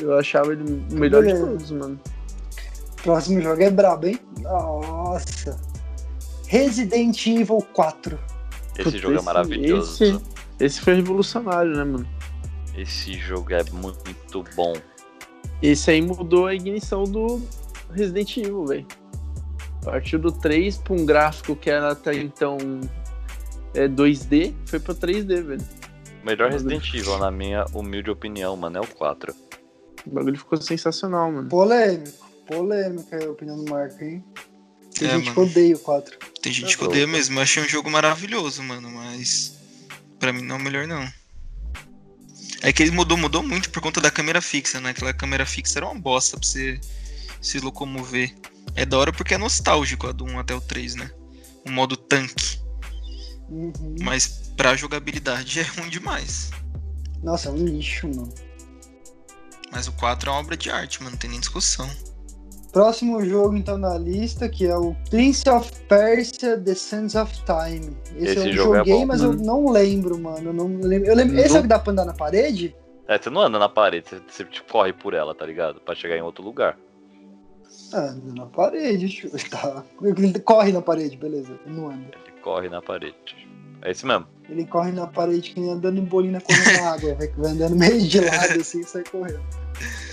Eu 0.00 0.18
achava 0.18 0.52
ele 0.52 0.62
o 0.90 0.94
melhor 0.94 1.24
de 1.24 1.34
todos, 1.38 1.70
mano. 1.70 1.98
Próximo 3.06 3.40
jogo 3.40 3.62
é 3.62 3.70
brabo, 3.70 4.08
hein? 4.08 4.18
Nossa. 4.40 5.56
Resident 6.48 7.24
Evil 7.24 7.64
4. 7.72 8.18
Esse 8.74 8.82
Puta, 8.82 8.98
jogo 8.98 9.18
é 9.18 9.22
maravilhoso. 9.22 10.02
Esse, 10.02 10.20
esse 10.58 10.80
foi 10.80 10.94
revolucionário, 10.94 11.70
né, 11.70 11.84
mano? 11.84 12.08
Esse 12.76 13.14
jogo 13.14 13.54
é 13.54 13.62
muito 13.70 14.44
bom. 14.56 14.72
Esse 15.62 15.92
aí 15.92 16.02
mudou 16.02 16.48
a 16.48 16.54
ignição 16.54 17.04
do 17.04 17.40
Resident 17.92 18.38
Evil, 18.38 18.66
velho. 18.66 18.86
Partiu 19.84 20.18
do 20.18 20.32
3 20.32 20.78
pra 20.78 20.94
um 20.94 21.06
gráfico 21.06 21.54
que 21.54 21.70
era 21.70 21.92
até 21.92 22.12
então 22.12 22.58
é, 23.72 23.86
2D, 23.86 24.52
foi 24.66 24.80
pra 24.80 24.96
3D, 24.96 25.42
velho. 25.44 25.64
Melhor 26.24 26.50
Resident 26.50 26.92
Evil, 26.92 27.18
na 27.18 27.30
minha 27.30 27.66
humilde 27.72 28.10
opinião, 28.10 28.56
mano, 28.56 28.78
é 28.78 28.80
o 28.80 28.86
4. 28.86 29.32
O 30.04 30.10
bagulho 30.10 30.36
ficou 30.36 30.60
sensacional, 30.60 31.30
mano. 31.30 31.48
Polêmico. 31.48 32.25
Polêmica 32.46 33.24
a 33.24 33.30
opinião 33.30 33.62
do 33.62 33.70
Marco, 33.70 34.02
hein? 34.04 34.24
Tem 34.98 35.08
É, 35.08 35.12
gente 35.16 35.30
mano. 35.30 35.34
que 35.34 35.40
odeia 35.40 35.76
o 35.76 35.78
4. 35.78 36.18
Tem 36.40 36.52
gente 36.52 36.76
que 36.76 36.82
Eu- 36.84 36.88
odeia 36.88 37.06
mesmo. 37.06 37.38
Eu 37.38 37.42
achei 37.42 37.62
um 37.62 37.68
jogo 37.68 37.90
maravilhoso, 37.90 38.62
mano, 38.62 38.90
mas. 38.90 39.54
Pra 40.18 40.32
mim 40.32 40.42
não 40.42 40.56
é 40.56 40.58
o 40.58 40.62
melhor, 40.62 40.86
não. 40.86 41.06
É 42.62 42.72
que 42.72 42.82
ele 42.82 42.90
mudou, 42.92 43.16
mudou 43.18 43.42
muito 43.42 43.68
por 43.70 43.82
conta 43.82 44.00
da 44.00 44.10
câmera 44.10 44.40
fixa, 44.40 44.80
né? 44.80 44.90
Aquela 44.90 45.12
câmera 45.12 45.44
fixa 45.44 45.78
era 45.78 45.86
uma 45.86 45.94
bosta 46.00 46.38
pra 46.38 46.48
você 46.48 46.80
se 47.42 47.60
locomover. 47.60 48.34
É 48.74 48.86
da 48.86 48.96
hora 48.98 49.12
porque 49.12 49.34
é 49.34 49.38
nostálgico 49.38 50.06
a 50.08 50.12
do 50.12 50.24
1 50.24 50.38
até 50.38 50.54
o 50.54 50.60
3, 50.60 50.94
né? 50.94 51.10
O 51.66 51.70
modo 51.70 51.96
tanque. 51.96 52.58
Uhum. 53.48 53.96
Mas 54.00 54.26
pra 54.56 54.74
jogabilidade 54.74 55.60
é 55.60 55.62
ruim 55.62 55.90
demais. 55.90 56.50
Nossa, 57.22 57.48
é 57.48 57.52
um 57.52 57.64
lixo, 57.64 58.08
mano. 58.08 58.32
Mas 59.70 59.86
o 59.88 59.92
4 59.92 60.30
é 60.30 60.32
uma 60.32 60.40
obra 60.40 60.56
de 60.56 60.70
arte, 60.70 61.00
mano, 61.00 61.10
não 61.12 61.18
tem 61.18 61.28
nem 61.30 61.40
discussão. 61.40 61.90
Próximo 62.76 63.24
jogo, 63.24 63.56
então, 63.56 63.78
na 63.78 63.96
lista, 63.96 64.50
que 64.50 64.66
é 64.66 64.76
o 64.76 64.94
Prince 65.08 65.48
of 65.48 65.72
Persia 65.88 66.60
The 66.60 66.74
Sands 66.74 67.14
of 67.14 67.32
Time. 67.46 67.96
Esse, 68.14 68.38
Esse 68.38 68.48
eu 68.48 68.52
jogo 68.52 68.74
é 68.74 68.78
joguei, 68.80 68.92
bom, 68.92 69.06
mas 69.06 69.22
mano. 69.22 69.32
eu 69.32 69.46
não 69.46 69.70
lembro, 69.70 70.18
mano. 70.18 70.50
Eu 70.50 70.52
não 70.52 70.66
lembro. 70.66 71.08
Eu 71.08 71.16
lembro... 71.16 71.38
Esse 71.38 71.56
é 71.56 71.60
o 71.60 71.62
que 71.62 71.68
dá 71.68 71.78
pra 71.78 71.92
andar 71.92 72.04
na 72.04 72.12
parede? 72.12 72.76
É, 73.08 73.16
você 73.16 73.30
não 73.30 73.40
anda 73.40 73.58
na 73.58 73.70
parede, 73.70 74.06
você, 74.06 74.20
você 74.28 74.44
tipo, 74.44 74.70
corre 74.70 74.92
por 74.92 75.14
ela, 75.14 75.34
tá 75.34 75.46
ligado? 75.46 75.80
Pra 75.80 75.94
chegar 75.94 76.18
em 76.18 76.20
outro 76.20 76.44
lugar. 76.44 76.76
Anda 77.94 78.34
na 78.34 78.44
parede. 78.44 79.26
Tá. 79.50 79.82
Ele 80.02 80.38
corre 80.40 80.70
na 80.70 80.82
parede, 80.82 81.16
beleza. 81.16 81.58
Ele 81.64 81.80
não 81.80 81.88
anda. 81.88 82.10
Ele 82.26 82.40
corre 82.42 82.68
na 82.68 82.82
parede. 82.82 83.48
É 83.80 83.90
esse 83.90 84.04
mesmo. 84.04 84.26
Ele 84.50 84.66
corre 84.66 84.92
na 84.92 85.06
parede 85.06 85.54
que 85.54 85.60
nem 85.60 85.70
andando 85.70 85.98
em 85.98 86.04
bolinha 86.04 86.42
correndo 86.42 86.82
na 86.82 86.90
água. 86.90 87.14
Vai 87.14 87.52
andando 87.52 87.74
meio 87.74 88.02
de 88.02 88.20
lado 88.20 88.60
assim 88.60 88.80
e 88.80 88.84
sai 88.84 89.02
correndo. 89.10 89.40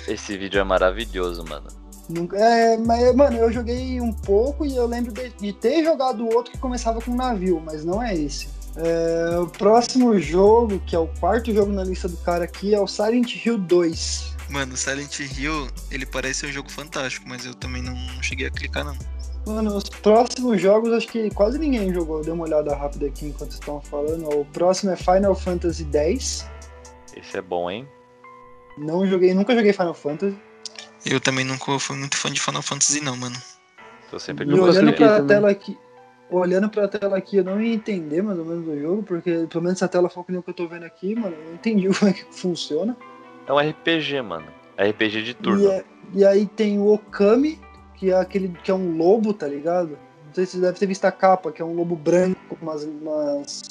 Esse 0.08 0.38
vídeo 0.38 0.62
é 0.62 0.64
maravilhoso, 0.64 1.44
mano. 1.44 1.83
Nunca- 2.10 2.38
É, 2.38 2.78
mas, 2.78 3.16
mano, 3.16 3.38
eu 3.38 3.52
joguei 3.52 4.00
um 4.02 4.12
pouco 4.12 4.66
e 4.66 4.76
eu 4.76 4.86
lembro 4.86 5.12
de, 5.12 5.30
de 5.30 5.54
ter 5.54 5.84
jogado 5.84 6.26
outro 6.28 6.52
que 6.52 6.58
começava 6.58 7.00
com 7.02 7.12
um 7.12 7.16
navio, 7.16 7.62
mas 7.66 7.84
não 7.86 8.02
é 8.04 8.14
esse. 8.16 8.48
É, 8.76 9.38
o 9.40 9.48
próximo 9.48 10.18
jogo, 10.20 10.80
que 10.80 10.96
é 10.96 11.00
o 11.00 11.08
quarto 11.20 11.54
jogo 11.54 11.72
na 11.72 11.84
lista 11.84 12.08
do 12.10 12.18
cara 12.18 12.44
aqui, 12.44 12.74
é 12.74 12.80
o 12.80 12.88
Silent 12.88 13.46
Hill 13.46 13.58
2. 13.58 14.34
Mano, 14.50 14.76
Silent 14.76 15.20
Hill, 15.20 15.68
ele 15.90 16.06
parece 16.06 16.46
um 16.46 16.52
jogo 16.52 16.70
fantástico, 16.72 17.28
mas 17.28 17.46
eu 17.46 17.54
também 17.54 17.82
não 17.82 17.96
cheguei 18.22 18.48
a 18.48 18.52
clicar, 18.52 18.84
não. 18.84 18.96
Mano, 19.46 19.76
os 19.76 19.84
próximos 19.90 20.62
jogos 20.62 20.92
acho 20.94 21.08
que 21.08 21.30
quase 21.32 21.60
ninguém 21.60 21.94
jogou. 21.94 22.22
Dei 22.22 22.32
uma 22.34 22.46
olhada 22.46 22.74
rápida 22.76 23.08
aqui 23.08 23.26
enquanto 23.28 23.52
estão 23.52 23.82
falando. 23.82 24.28
O 24.30 24.46
próximo 24.46 24.92
é 24.92 24.96
Final 24.96 25.36
Fantasy 25.36 25.86
X. 25.92 26.46
Esse 27.16 27.38
é 27.38 27.42
bom, 27.42 27.70
hein? 27.70 27.88
Não 28.78 29.06
joguei, 29.06 29.34
nunca 29.34 29.54
joguei 29.56 29.74
Final 29.74 29.94
Fantasy. 29.94 30.36
Eu 31.06 31.20
também 31.20 31.44
nunca 31.44 31.78
fui 31.80 31.98
muito 31.98 32.18
fã 32.18 32.32
de 32.32 32.40
Final 32.40 32.62
Fantasy, 32.62 33.02
não, 33.02 33.16
mano. 33.18 33.36
Tô 34.10 34.18
sempre 34.20 34.46
E 34.46 34.48
de 34.48 34.54
Nunca 34.54 34.66
olhando 34.72 34.94
pra 34.94 35.10
também. 35.16 35.28
tela 35.28 35.50
aqui, 35.50 35.78
olhando 36.30 36.70
pra 36.70 36.88
tela 36.88 37.18
aqui, 37.18 37.38
eu 37.38 37.44
não 37.44 37.62
ia 37.62 37.74
entender 37.74 38.22
mais 38.22 38.40
ou 38.40 38.46
menos 38.46 38.68
o 38.68 38.80
jogo, 38.80 39.04
porque 39.04 39.46
pelo 39.50 39.64
menos 39.64 39.78
essa 39.80 39.88
tela 39.88 40.10
foi 40.10 40.24
que 40.24 40.32
eu 40.34 40.54
tô 40.54 40.68
vendo 40.68 40.84
aqui, 40.86 41.16
mano, 41.16 41.36
eu 41.36 41.46
não 41.48 41.54
entendi 41.56 41.88
como 42.00 42.10
é 42.10 42.14
que 42.14 42.26
funciona. 42.32 42.96
É 43.46 43.52
um 43.52 43.60
RPG, 43.60 44.22
mano. 44.22 44.48
RPG 44.78 45.24
de 45.24 45.32
E, 45.32 45.34
turno. 45.36 45.70
é- 45.70 45.84
e 46.14 46.26
aí 46.26 46.46
tem 46.46 46.80
o 46.80 46.94
Okami, 46.94 47.60
que 47.96 48.12
é 48.12 48.16
aquele 48.16 48.50
que 48.64 48.72
é 48.72 48.74
um 48.74 48.96
lobo, 48.98 49.34
tá 49.34 49.48
ligado? 49.48 49.98
Não 50.28 50.34
sei 50.34 50.46
se 50.46 50.54
você 50.54 50.62
deve 50.62 50.80
ter 50.80 50.86
visto 50.88 51.06
a 51.06 51.12
capa, 51.12 51.52
que 51.52 51.62
é 51.62 51.66
um 51.66 51.74
lobo 51.74 51.96
branco 51.96 52.40
com 52.56 52.66
umas, 52.66 52.84
umas 52.84 53.62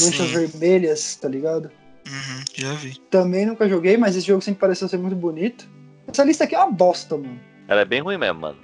manchas 0.00 0.28
Sim. 0.28 0.32
vermelhas, 0.32 1.16
tá 1.16 1.28
ligado? 1.28 1.70
Uhum, 2.06 2.44
já 2.54 2.72
vi. 2.74 2.98
Também 3.10 3.44
nunca 3.46 3.68
joguei, 3.68 3.96
mas 3.96 4.16
esse 4.16 4.26
jogo 4.26 4.40
sempre 4.42 4.60
pareceu 4.60 4.88
ser 4.88 4.96
muito 4.98 5.14
bonito. 5.16 5.68
Essa 6.10 6.24
lista 6.24 6.44
aqui 6.44 6.54
é 6.54 6.58
uma 6.58 6.72
bosta, 6.72 7.16
mano. 7.16 7.38
Ela 7.68 7.82
é 7.82 7.84
bem 7.84 8.00
ruim 8.00 8.16
mesmo, 8.18 8.40
mano. 8.40 8.58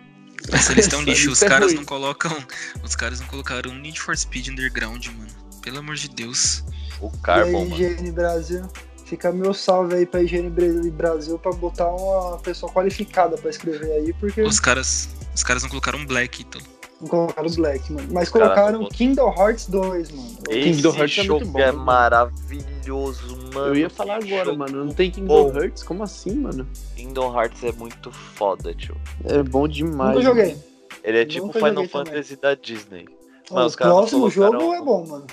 Essa 0.52 0.72
lista 0.72 0.96
é 0.96 0.98
um 0.98 1.02
lixo. 1.02 1.30
Os 1.30 1.42
é 1.42 1.48
caras 1.48 1.68
ruim. 1.68 1.76
não 1.76 1.85
colocam. 1.85 2.37
Os 2.83 2.94
caras 2.96 3.20
não 3.20 3.26
colocaram 3.26 3.70
um 3.70 3.78
Need 3.78 4.00
for 4.00 4.16
Speed 4.16 4.48
Underground, 4.48 5.07
mano. 5.07 5.30
Pelo 5.62 5.78
amor 5.78 5.94
de 5.96 6.09
Deus. 6.09 6.64
O 7.00 7.09
e 7.09 7.18
Carbon, 7.18 7.46
aí, 7.46 7.52
mano. 7.68 7.74
Higiene 7.74 8.11
Brasil. 8.12 8.62
Fica 9.07 9.30
meu 9.30 9.52
salve 9.52 9.94
aí 9.94 10.07
pra 10.07 10.22
Higiene 10.22 10.48
Bra- 10.50 10.90
Brasil 10.92 11.38
pra 11.38 11.52
botar 11.52 11.88
uma 11.88 12.38
pessoa 12.38 12.72
qualificada 12.72 13.37
pra 13.37 13.50
escrever 13.50 13.92
aí, 13.92 14.12
porque 14.14 14.42
Os 14.42 14.59
caras. 14.59 15.09
Os 15.35 15.42
caras 15.42 15.62
não 15.62 15.68
colocaram 15.70 15.98
um 15.98 16.07
Black, 16.07 16.42
então. 16.42 16.61
Não 17.04 17.10
colocaram 17.10 17.50
Black, 17.50 17.92
mano. 17.92 18.08
Mas 18.12 18.28
Cara, 18.30 18.44
colocaram 18.46 18.80
não- 18.80 18.88
Kingdom 18.88 19.34
Hearts 19.36 19.66
2, 19.68 20.10
mano. 20.10 20.28
Kingdom 20.48 20.88
Esse 20.90 20.98
Hearts 20.98 21.18
é 21.18 21.22
muito 21.22 21.24
jogo 21.26 21.46
bom, 21.46 21.58
é 21.58 21.66
mano. 21.72 21.84
maravilhoso, 21.84 23.36
mano. 23.54 23.68
Eu 23.68 23.76
ia 23.76 23.90
falar 23.90 24.16
agora, 24.16 24.44
jogo 24.46 24.58
mano. 24.58 24.84
Não 24.84 24.94
tem 24.94 25.10
Kingdom 25.10 25.52
bom. 25.52 25.58
Hearts? 25.58 25.82
Como 25.82 26.02
assim, 26.02 26.34
mano? 26.34 26.66
Kingdom 26.96 27.34
Hearts 27.38 27.62
é 27.64 27.72
muito 27.72 28.10
foda, 28.12 28.74
tio. 28.74 28.96
É 29.24 29.42
bom 29.42 29.68
demais. 29.68 30.16
Nunca 30.16 30.22
joguei. 30.22 30.48
mano. 30.52 30.62
Ele 31.02 31.18
é 31.20 31.24
tipo 31.26 31.46
Nunca 31.46 31.58
Final 31.58 31.86
Fantasy 31.88 32.36
da 32.36 32.54
Disney. 32.54 33.06
Mas 33.50 33.64
o 33.64 33.66
os 33.66 33.76
próximo 33.76 34.30
colocaram- 34.32 34.60
jogo 34.60 34.74
é 34.74 34.80
bom, 34.82 35.06
mano. 35.06 35.26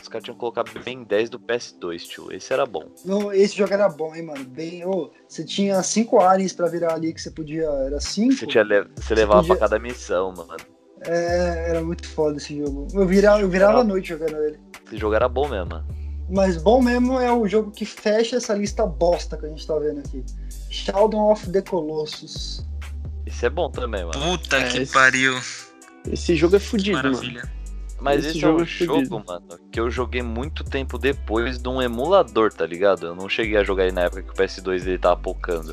Os 0.00 0.08
caras 0.08 0.22
tinham 0.24 0.34
que 0.36 0.40
colocar 0.40 0.62
bem 0.84 1.02
10 1.02 1.28
do 1.28 1.40
PS2, 1.40 2.04
tio. 2.06 2.32
Esse 2.32 2.52
era 2.52 2.64
bom. 2.64 2.84
Não, 3.04 3.32
esse 3.32 3.56
jogo 3.56 3.74
era 3.74 3.88
bom, 3.88 4.14
hein, 4.14 4.22
mano. 4.24 4.44
Bem, 4.44 4.86
ô, 4.86 5.10
você 5.26 5.44
tinha 5.44 5.82
cinco 5.82 6.20
aliens 6.20 6.52
pra 6.52 6.68
virar 6.68 6.94
ali 6.94 7.12
que 7.12 7.20
você 7.20 7.28
podia. 7.30 7.64
Era 7.64 7.98
cinco? 7.98 8.34
Você, 8.34 8.46
tinha 8.46 8.62
le- 8.62 8.86
você 8.94 9.16
levava 9.16 9.40
podia- 9.40 9.56
pra 9.56 9.68
cada 9.68 9.80
missão, 9.82 10.32
mano. 10.32 10.54
É, 11.02 11.66
era 11.70 11.80
muito 11.82 12.06
foda 12.08 12.36
esse 12.38 12.56
jogo. 12.58 12.88
Eu 12.94 13.06
virava, 13.06 13.40
eu 13.40 13.48
virava 13.48 13.80
a 13.80 13.84
noite 13.84 14.08
jogando 14.08 14.36
ele. 14.42 14.58
Esse 14.86 14.96
jogo 14.96 15.14
era 15.14 15.28
bom 15.28 15.48
mesmo, 15.48 15.70
mano. 15.70 15.86
Mas 16.28 16.56
bom 16.56 16.82
mesmo 16.82 17.20
é 17.20 17.32
o 17.32 17.46
jogo 17.46 17.70
que 17.70 17.84
fecha 17.84 18.36
essa 18.36 18.52
lista 18.54 18.84
bosta 18.86 19.36
que 19.36 19.46
a 19.46 19.48
gente 19.48 19.64
tá 19.66 19.78
vendo 19.78 20.00
aqui. 20.00 20.24
Shadow 20.70 21.30
of 21.30 21.48
the 21.50 21.62
Colossus. 21.62 22.66
Esse 23.24 23.46
é 23.46 23.50
bom 23.50 23.70
também, 23.70 24.04
mano. 24.04 24.18
Puta 24.18 24.56
É, 24.56 24.68
que 24.68 24.78
esse- 24.78 24.92
pariu. 24.92 25.34
Esse 26.10 26.34
jogo 26.34 26.56
é 26.56 26.58
fudido, 26.58 26.96
mano. 26.98 27.10
Maravilha. 27.12 27.56
Mas 28.00 28.20
esse 28.20 28.30
esse, 28.30 28.38
jogo 28.40 28.58
é 28.58 28.60
é 28.60 28.64
um 28.64 28.66
fudido. 28.66 29.04
jogo, 29.10 29.24
mano, 29.26 29.46
que 29.70 29.80
eu 29.80 29.90
joguei 29.90 30.22
muito 30.22 30.62
tempo 30.64 30.98
depois 30.98 31.58
de 31.58 31.68
um 31.68 31.80
emulador, 31.80 32.52
tá 32.52 32.66
ligado? 32.66 33.06
Eu 33.06 33.14
não 33.16 33.28
cheguei 33.28 33.56
a 33.56 33.64
jogar 33.64 33.84
ele 33.84 33.92
na 33.92 34.02
época 34.02 34.22
que 34.22 34.30
o 34.30 34.34
PS2 34.34 34.86
ele 34.86 34.98
tava 34.98 35.16
pocando. 35.16 35.72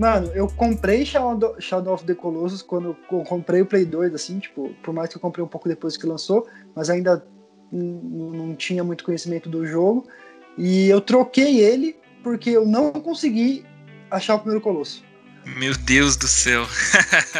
Mano, 0.00 0.30
eu 0.34 0.48
comprei 0.48 1.04
Shadow, 1.04 1.60
Shadow 1.60 1.92
of 1.92 2.04
the 2.04 2.14
Colossus 2.14 2.62
quando 2.62 2.96
eu 3.12 3.22
comprei 3.24 3.60
o 3.60 3.66
Play 3.66 3.84
2, 3.84 4.14
assim, 4.14 4.38
tipo, 4.38 4.74
por 4.82 4.94
mais 4.94 5.10
que 5.10 5.18
eu 5.18 5.20
comprei 5.20 5.44
um 5.44 5.46
pouco 5.46 5.68
depois 5.68 5.94
que 5.94 6.06
lançou, 6.06 6.48
mas 6.74 6.88
ainda 6.88 7.22
não 7.70 8.56
tinha 8.56 8.82
muito 8.82 9.04
conhecimento 9.04 9.50
do 9.50 9.66
jogo. 9.66 10.08
E 10.56 10.88
eu 10.88 11.02
troquei 11.02 11.60
ele 11.60 11.98
porque 12.22 12.48
eu 12.48 12.64
não 12.64 12.92
consegui 12.92 13.62
achar 14.10 14.36
o 14.36 14.38
primeiro 14.38 14.62
Colosso. 14.62 15.04
Meu 15.44 15.76
Deus 15.76 16.16
do 16.16 16.26
céu. 16.26 16.66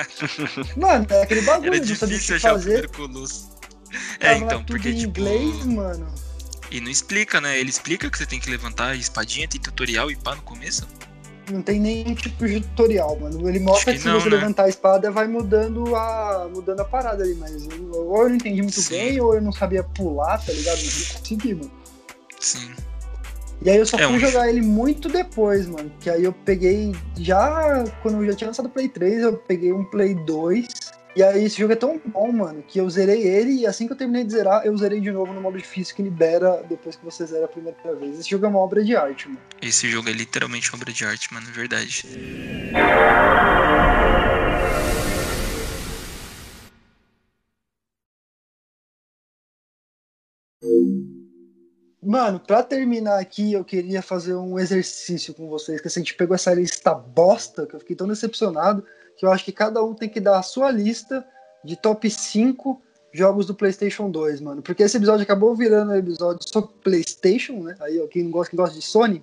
Mano, 0.76 1.06
é 1.08 1.22
aquele 1.22 1.40
bagulho, 1.40 1.72
Era 1.72 1.82
o 1.82 1.86
difícil 1.86 2.18
que 2.18 2.34
achar 2.34 2.52
o 2.52 2.56
fazer. 2.56 2.88
primeiro 2.88 2.92
colosso. 2.92 3.50
É, 4.20 4.34
Tava 4.34 4.44
então, 4.44 4.64
porque 4.64 4.90
em 4.90 4.96
tipo. 4.96 5.18
inglês, 5.18 5.64
mano. 5.64 6.14
E 6.70 6.78
não 6.78 6.90
explica, 6.90 7.40
né? 7.40 7.58
Ele 7.58 7.70
explica 7.70 8.10
que 8.10 8.18
você 8.18 8.26
tem 8.26 8.38
que 8.38 8.50
levantar 8.50 8.90
a 8.90 8.96
espadinha, 8.96 9.48
tem 9.48 9.58
tutorial 9.60 10.10
e 10.10 10.16
pá 10.16 10.34
no 10.34 10.42
começo. 10.42 10.86
Não 11.50 11.62
tem 11.62 11.80
nenhum 11.80 12.14
tipo 12.14 12.46
de 12.46 12.60
tutorial, 12.60 13.18
mano. 13.18 13.48
Ele 13.48 13.58
mostra 13.58 13.92
que, 13.92 13.98
que 13.98 14.02
se 14.02 14.08
não, 14.08 14.20
você 14.20 14.30
né? 14.30 14.36
levantar 14.36 14.64
a 14.64 14.68
espada, 14.68 15.10
vai 15.10 15.26
mudando 15.26 15.94
a, 15.96 16.48
mudando 16.52 16.80
a 16.80 16.84
parada 16.84 17.24
ali, 17.24 17.34
mas 17.34 17.66
eu- 17.66 17.90
ou 18.10 18.22
eu 18.22 18.28
não 18.28 18.36
entendi 18.36 18.62
muito 18.62 18.80
Sim. 18.80 18.94
bem, 18.94 19.20
ou 19.20 19.34
eu 19.34 19.42
não 19.42 19.52
sabia 19.52 19.82
pular, 19.82 20.38
tá 20.44 20.52
ligado? 20.52 20.76
Não 20.78 21.18
consegui, 21.20 21.54
mano. 21.54 21.70
Sim. 22.38 22.70
E 23.62 23.68
aí 23.68 23.76
eu 23.76 23.84
só 23.84 23.98
É 23.98 24.06
fui 24.06 24.16
um 24.16 24.18
jogar 24.18 24.48
ele 24.48 24.62
muito 24.62 25.08
depois, 25.08 25.66
mano. 25.66 25.92
Que 26.00 26.08
aí 26.08 26.24
eu 26.24 26.32
peguei, 26.32 26.92
já 27.18 27.84
quando 28.02 28.22
eu 28.22 28.26
já 28.30 28.34
tinha 28.34 28.48
lançado 28.48 28.66
o 28.66 28.70
Play 28.70 28.88
3, 28.88 29.22
eu 29.22 29.34
peguei 29.36 29.70
um 29.72 29.84
Play 29.84 30.14
2. 30.14 30.66
E 31.20 31.22
aí 31.22 31.44
esse 31.44 31.58
jogo 31.58 31.74
é 31.74 31.76
tão 31.76 32.00
bom, 32.02 32.32
mano, 32.32 32.62
que 32.62 32.80
eu 32.80 32.88
zerei 32.88 33.20
ele 33.20 33.52
e 33.52 33.66
assim 33.66 33.86
que 33.86 33.92
eu 33.92 33.96
terminei 33.96 34.24
de 34.24 34.32
zerar, 34.32 34.64
eu 34.64 34.74
zerei 34.74 35.02
de 35.02 35.12
novo 35.12 35.34
no 35.34 35.40
modo 35.42 35.58
difícil 35.58 35.94
que 35.94 36.02
libera 36.02 36.64
depois 36.66 36.96
que 36.96 37.04
você 37.04 37.26
zera 37.26 37.44
a 37.44 37.48
primeira 37.48 37.94
vez. 37.94 38.18
Esse 38.18 38.30
jogo 38.30 38.46
é 38.46 38.48
uma 38.48 38.58
obra 38.58 38.82
de 38.82 38.96
arte, 38.96 39.28
mano. 39.28 39.38
Esse 39.60 39.86
jogo 39.86 40.08
é 40.08 40.12
literalmente 40.12 40.70
uma 40.70 40.78
obra 40.78 40.90
de 40.90 41.04
arte, 41.04 41.30
mano, 41.34 41.46
é 41.46 41.52
verdade. 41.52 42.06
Mano, 52.02 52.40
pra 52.40 52.62
terminar 52.62 53.18
aqui, 53.18 53.52
eu 53.52 53.62
queria 53.62 54.00
fazer 54.00 54.34
um 54.36 54.58
exercício 54.58 55.34
com 55.34 55.50
vocês, 55.50 55.82
que 55.82 55.86
assim, 55.86 56.00
a 56.00 56.02
gente 56.02 56.14
pegou 56.14 56.34
essa 56.34 56.54
lista 56.54 56.94
bosta, 56.94 57.66
que 57.66 57.76
eu 57.76 57.80
fiquei 57.80 57.94
tão 57.94 58.08
decepcionado, 58.08 58.82
que 59.20 59.26
eu 59.26 59.30
acho 59.30 59.44
que 59.44 59.52
cada 59.52 59.84
um 59.84 59.92
tem 59.92 60.08
que 60.08 60.18
dar 60.18 60.38
a 60.38 60.42
sua 60.42 60.70
lista 60.70 61.22
de 61.62 61.76
top 61.76 62.10
5 62.10 62.80
jogos 63.12 63.44
do 63.44 63.54
PlayStation 63.54 64.10
2, 64.10 64.40
mano. 64.40 64.62
Porque 64.62 64.82
esse 64.82 64.96
episódio 64.96 65.22
acabou 65.24 65.54
virando 65.54 65.92
um 65.92 65.94
episódio 65.94 66.40
sobre 66.48 66.70
PlayStation, 66.82 67.62
né? 67.62 67.76
Aí, 67.80 68.00
ó, 68.00 68.06
quem 68.06 68.30
gosta, 68.30 68.50
quem 68.50 68.56
gosta 68.56 68.74
de 68.74 68.82
Sony. 68.82 69.22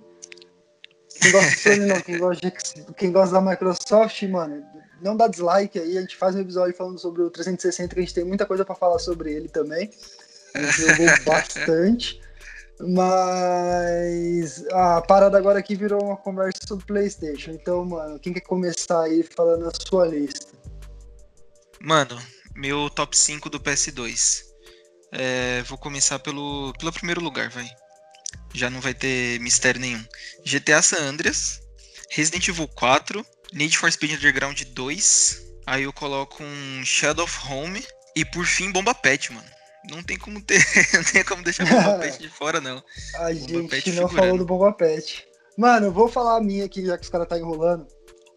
Quem 1.20 1.32
gosta 1.32 1.50
de 1.50 1.56
Sony 1.56 1.86
não, 1.86 2.00
quem 2.00 2.16
gosta, 2.16 2.48
de, 2.48 2.94
quem 2.94 3.10
gosta 3.10 3.34
da 3.34 3.40
Microsoft, 3.40 4.22
mano, 4.22 4.64
não 5.02 5.16
dá 5.16 5.26
dislike 5.26 5.80
aí. 5.80 5.98
A 5.98 6.00
gente 6.00 6.16
faz 6.16 6.36
um 6.36 6.42
episódio 6.42 6.76
falando 6.76 7.00
sobre 7.00 7.22
o 7.22 7.30
360, 7.30 7.92
que 7.92 8.00
a 8.00 8.04
gente 8.04 8.14
tem 8.14 8.24
muita 8.24 8.46
coisa 8.46 8.64
pra 8.64 8.76
falar 8.76 9.00
sobre 9.00 9.32
ele 9.32 9.48
também. 9.48 9.90
A 10.54 10.62
gente 10.62 10.80
jogou 10.80 11.06
bastante. 11.26 12.20
Mas 12.80 14.64
a 14.68 15.02
parada 15.02 15.36
agora 15.36 15.58
aqui 15.58 15.74
virou 15.74 16.02
uma 16.02 16.16
conversa 16.16 16.60
sobre 16.66 16.86
PlayStation. 16.86 17.50
Então, 17.50 17.84
mano, 17.84 18.18
quem 18.20 18.32
quer 18.32 18.40
começar 18.40 19.02
aí 19.02 19.22
falando 19.22 19.66
a 19.66 19.72
sua 19.88 20.06
lista? 20.06 20.46
Mano, 21.80 22.20
meu 22.54 22.88
top 22.90 23.16
5 23.16 23.50
do 23.50 23.58
PS2. 23.58 24.44
É, 25.10 25.62
vou 25.62 25.78
começar 25.78 26.18
pelo, 26.18 26.72
pelo 26.78 26.92
primeiro 26.92 27.20
lugar, 27.20 27.48
vai. 27.50 27.68
Já 28.54 28.70
não 28.70 28.80
vai 28.80 28.94
ter 28.94 29.40
mistério 29.40 29.80
nenhum. 29.80 30.04
GTA 30.44 30.82
San 30.82 31.02
Andreas, 31.02 31.60
Resident 32.10 32.46
Evil 32.48 32.68
4, 32.68 33.24
Need 33.52 33.76
for 33.76 33.90
Speed 33.90 34.12
Underground 34.12 34.60
2. 34.60 35.42
Aí 35.66 35.82
eu 35.82 35.92
coloco 35.92 36.42
um 36.42 36.84
Shadow 36.84 37.24
of 37.24 37.38
Home. 37.48 37.84
E 38.14 38.24
por 38.24 38.46
fim, 38.46 38.72
Bomba 38.72 38.94
Pet, 38.94 39.32
mano. 39.32 39.57
Não 39.90 40.02
tem 40.02 40.18
como 40.18 40.40
ter. 40.42 40.58
não 40.94 41.04
tem 41.04 41.24
como 41.24 41.42
deixar 41.42 41.66
Bomba 41.66 41.98
Pet 41.98 42.18
de 42.18 42.28
fora, 42.28 42.60
não. 42.60 42.82
A 43.18 43.32
gente 43.32 43.68
Pet 43.68 43.92
não 43.92 44.08
figurando. 44.08 44.16
falou 44.16 44.38
do 44.38 44.44
Bomba 44.44 44.72
Pet. 44.72 45.26
Mano, 45.56 45.86
eu 45.86 45.92
vou 45.92 46.08
falar 46.08 46.36
a 46.36 46.40
minha 46.40 46.64
aqui, 46.64 46.84
já 46.84 46.96
que 46.96 47.04
os 47.04 47.10
caras 47.10 47.26
tá 47.26 47.38
enrolando. 47.38 47.86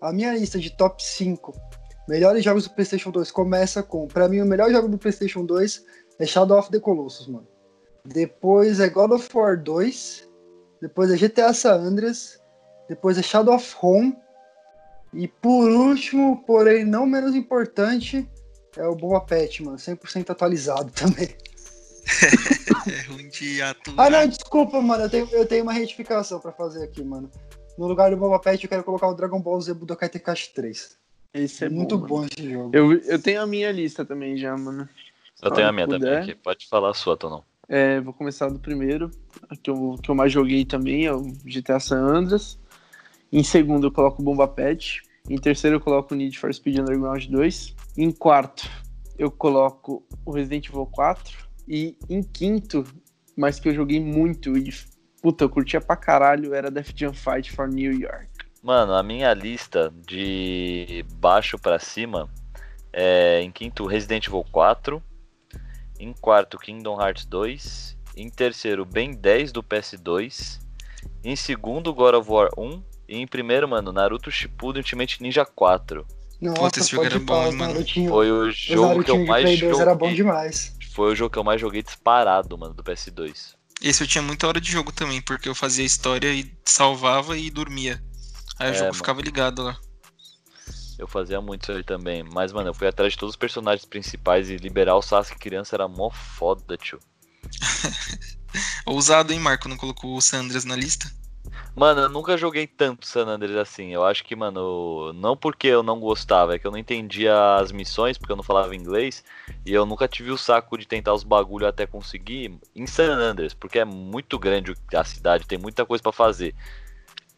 A 0.01 0.11
minha 0.11 0.33
lista 0.33 0.57
de 0.57 0.75
top 0.75 1.03
5 1.03 1.53
melhores 2.07 2.43
jogos 2.43 2.67
do 2.67 2.73
PlayStation 2.73 3.11
2 3.11 3.31
começa 3.31 3.83
com. 3.83 4.07
Pra 4.07 4.27
mim, 4.27 4.41
o 4.41 4.45
melhor 4.45 4.71
jogo 4.71 4.87
do 4.87 4.97
PlayStation 4.97 5.45
2 5.45 5.85
é 6.19 6.25
Shadow 6.25 6.57
of 6.57 6.71
the 6.71 6.79
Colossus, 6.79 7.27
mano. 7.27 7.47
Depois 8.05 8.79
é 8.79 8.89
God 8.89 9.11
of 9.11 9.29
War 9.33 9.61
2. 9.61 10.27
Depois 10.81 11.11
é 11.11 11.17
GTA 11.17 11.53
San 11.53 11.75
Andreas. 11.75 12.39
Depois 12.89 13.17
é 13.17 13.21
Shadow 13.21 13.55
of 13.55 13.75
Home. 13.81 14.17
E 15.13 15.27
por 15.27 15.69
último, 15.69 16.43
porém 16.45 16.85
não 16.85 17.05
menos 17.05 17.35
importante, 17.35 18.27
é 18.77 18.87
o 18.87 18.95
Boa 18.95 19.21
Pet, 19.21 19.63
mano. 19.63 19.77
100% 19.77 20.29
atualizado 20.29 20.91
também. 20.91 21.29
é 22.87 23.01
ruim 23.11 23.29
de 23.29 23.61
atuar. 23.61 24.07
Ah, 24.07 24.09
não, 24.09 24.27
desculpa, 24.27 24.81
mano. 24.81 25.03
Eu 25.03 25.09
tenho, 25.09 25.29
eu 25.31 25.45
tenho 25.45 25.63
uma 25.63 25.73
retificação 25.73 26.39
pra 26.39 26.51
fazer 26.51 26.83
aqui, 26.83 27.03
mano. 27.03 27.29
No 27.77 27.87
lugar 27.87 28.11
do 28.11 28.17
Boba 28.17 28.39
Pet, 28.39 28.63
eu 28.63 28.69
quero 28.69 28.83
colocar 28.83 29.07
o 29.07 29.13
Dragon 29.13 29.39
Ball 29.39 29.61
Z 29.61 29.73
Budokai 29.73 30.09
Tenkaichi 30.09 30.53
3. 30.53 30.97
Esse 31.33 31.65
é 31.65 31.69
muito 31.69 31.97
bom, 31.97 32.07
bom 32.07 32.25
esse 32.25 32.49
jogo. 32.49 32.71
Eu, 32.73 32.93
eu 32.93 33.21
tenho 33.21 33.41
a 33.41 33.47
minha 33.47 33.71
lista 33.71 34.03
também 34.03 34.37
já, 34.37 34.55
mano. 34.57 34.87
Eu 35.41 35.51
tenho 35.51 35.67
a 35.67 35.71
minha 35.71 35.87
puder. 35.87 35.99
também 35.99 36.17
aqui. 36.19 36.35
Pode 36.35 36.67
falar 36.67 36.91
a 36.91 36.93
sua, 36.93 37.15
Tonão. 37.15 37.43
É, 37.67 38.01
vou 38.01 38.13
começar 38.13 38.49
do 38.49 38.59
primeiro, 38.59 39.09
que 39.63 39.69
eu, 39.69 39.95
que 40.03 40.11
eu 40.11 40.15
mais 40.15 40.31
joguei 40.31 40.65
também, 40.65 41.05
é 41.05 41.13
o 41.13 41.21
GTA 41.45 41.79
San 41.79 42.01
Andreas. 42.01 42.59
Em 43.31 43.43
segundo 43.43 43.87
eu 43.87 43.91
coloco 43.91 44.21
o 44.21 44.25
Bomba 44.25 44.47
Pet. 44.47 45.01
Em 45.29 45.37
terceiro 45.37 45.77
eu 45.77 45.79
coloco 45.79 46.13
o 46.13 46.17
Need 46.17 46.37
for 46.37 46.53
Speed 46.53 46.79
Underground 46.79 47.25
2. 47.27 47.75
Em 47.97 48.11
quarto 48.11 48.69
eu 49.17 49.29
coloco 49.29 50.05
o 50.25 50.31
Resident 50.31 50.67
Evil 50.67 50.85
4. 50.85 51.49
E 51.67 51.97
em 52.09 52.23
quinto, 52.23 52.83
mas 53.37 53.59
que 53.59 53.69
eu 53.69 53.73
joguei 53.73 53.99
muito 53.99 54.57
e 54.57 54.73
puta, 55.21 55.43
eu 55.43 55.49
curtia 55.49 55.79
pra 55.79 55.95
caralho, 55.95 56.53
era 56.53 56.71
Death 56.71 56.91
Jam 56.95 57.13
Fight 57.13 57.51
for 57.51 57.69
New 57.69 57.93
York. 57.93 58.27
Mano, 58.63 58.93
a 58.93 59.03
minha 59.03 59.33
lista 59.33 59.93
de 60.05 61.05
baixo 61.13 61.57
para 61.57 61.79
cima 61.79 62.29
é 62.91 63.41
em 63.41 63.51
quinto 63.51 63.85
Resident 63.85 64.27
Evil 64.27 64.45
4, 64.51 65.01
em 65.99 66.13
quarto 66.13 66.57
Kingdom 66.57 66.99
Hearts 66.99 67.25
2, 67.25 67.97
em 68.17 68.29
terceiro 68.29 68.85
Ben 68.85 69.13
10 69.13 69.51
do 69.51 69.63
PS2, 69.63 70.59
em 71.23 71.35
segundo 71.35 71.93
God 71.93 72.15
of 72.15 72.29
War 72.29 72.49
1 72.57 72.83
e 73.07 73.17
em 73.17 73.27
primeiro, 73.27 73.67
mano, 73.67 73.91
Naruto 73.91 74.31
Shippuden 74.31 74.81
Ultimate 74.81 75.21
Ninja 75.21 75.45
4. 75.45 76.05
Nossa, 76.41 76.61
Puta, 76.61 76.79
esse 76.79 76.89
jogo 76.89 77.05
era 77.05 77.19
bom, 77.19 77.51
mano. 77.51 77.85
Foi 78.09 78.31
o 78.31 78.51
jogo 78.51 79.03
que 79.03 79.11
eu 79.11 79.25
mais 79.25 79.59
joguei. 79.59 79.81
Era 79.81 79.93
bom 79.93 80.11
demais. 80.11 80.75
Foi 80.93 81.11
o 81.11 81.15
jogo 81.15 81.31
que 81.31 81.37
eu 81.37 81.43
mais 81.43 81.61
joguei 81.61 81.83
disparado, 81.83 82.57
mano, 82.57 82.73
do 82.73 82.83
PS2. 82.83 83.53
Esse 83.81 84.03
eu 84.03 84.07
tinha 84.07 84.21
muita 84.23 84.47
hora 84.47 84.59
de 84.59 84.71
jogo 84.71 84.91
também, 84.91 85.21
porque 85.21 85.47
eu 85.47 85.55
fazia 85.55 85.85
história 85.85 86.33
e 86.33 86.51
salvava 86.65 87.37
e 87.37 87.49
dormia. 87.51 88.03
Aí 88.57 88.69
o 88.69 88.71
é, 88.71 88.73
jogo 88.73 88.85
mano. 88.85 88.95
ficava 88.95 89.21
ligado 89.21 89.63
lá. 89.63 89.77
Eu 90.97 91.07
fazia 91.07 91.39
muito 91.41 91.63
isso 91.63 91.71
aí 91.71 91.83
também. 91.83 92.23
Mas, 92.23 92.51
mano, 92.51 92.69
eu 92.69 92.73
fui 92.73 92.87
atrás 92.87 93.13
de 93.13 93.19
todos 93.19 93.33
os 93.33 93.39
personagens 93.39 93.85
principais 93.85 94.49
e 94.49 94.57
liberar 94.57 94.95
o 94.95 95.01
Sasuke 95.01 95.39
criança 95.39 95.75
era 95.75 95.87
mó 95.87 96.09
foda, 96.09 96.77
tio. 96.77 96.99
Ousado, 98.85 99.31
hein, 99.31 99.39
Marco? 99.39 99.69
Não 99.69 99.77
colocou 99.77 100.15
o 100.15 100.21
Sandras 100.21 100.65
na 100.65 100.75
lista? 100.75 101.11
Mano, 101.75 102.01
eu 102.01 102.09
nunca 102.09 102.37
joguei 102.37 102.67
tanto 102.67 103.05
San 103.05 103.27
Andreas 103.27 103.57
assim. 103.57 103.93
Eu 103.93 104.03
acho 104.03 104.23
que, 104.23 104.35
mano, 104.35 105.13
não 105.13 105.37
porque 105.37 105.67
eu 105.67 105.81
não 105.81 105.99
gostava, 105.99 106.55
é 106.55 106.59
que 106.59 106.67
eu 106.67 106.71
não 106.71 106.77
entendia 106.77 107.55
as 107.55 107.71
missões, 107.71 108.17
porque 108.17 108.31
eu 108.31 108.35
não 108.35 108.43
falava 108.43 108.75
inglês. 108.75 109.23
E 109.65 109.73
eu 109.73 109.85
nunca 109.85 110.07
tive 110.07 110.31
o 110.31 110.37
saco 110.37 110.77
de 110.77 110.87
tentar 110.87 111.13
os 111.13 111.23
bagulho 111.23 111.67
até 111.67 111.85
conseguir 111.85 112.59
em 112.75 112.87
San 112.87 113.13
Andreas, 113.13 113.53
porque 113.53 113.79
é 113.79 113.85
muito 113.85 114.39
grande 114.39 114.75
a 114.93 115.03
cidade, 115.03 115.45
tem 115.45 115.57
muita 115.57 115.85
coisa 115.85 116.01
para 116.01 116.11
fazer. 116.11 116.55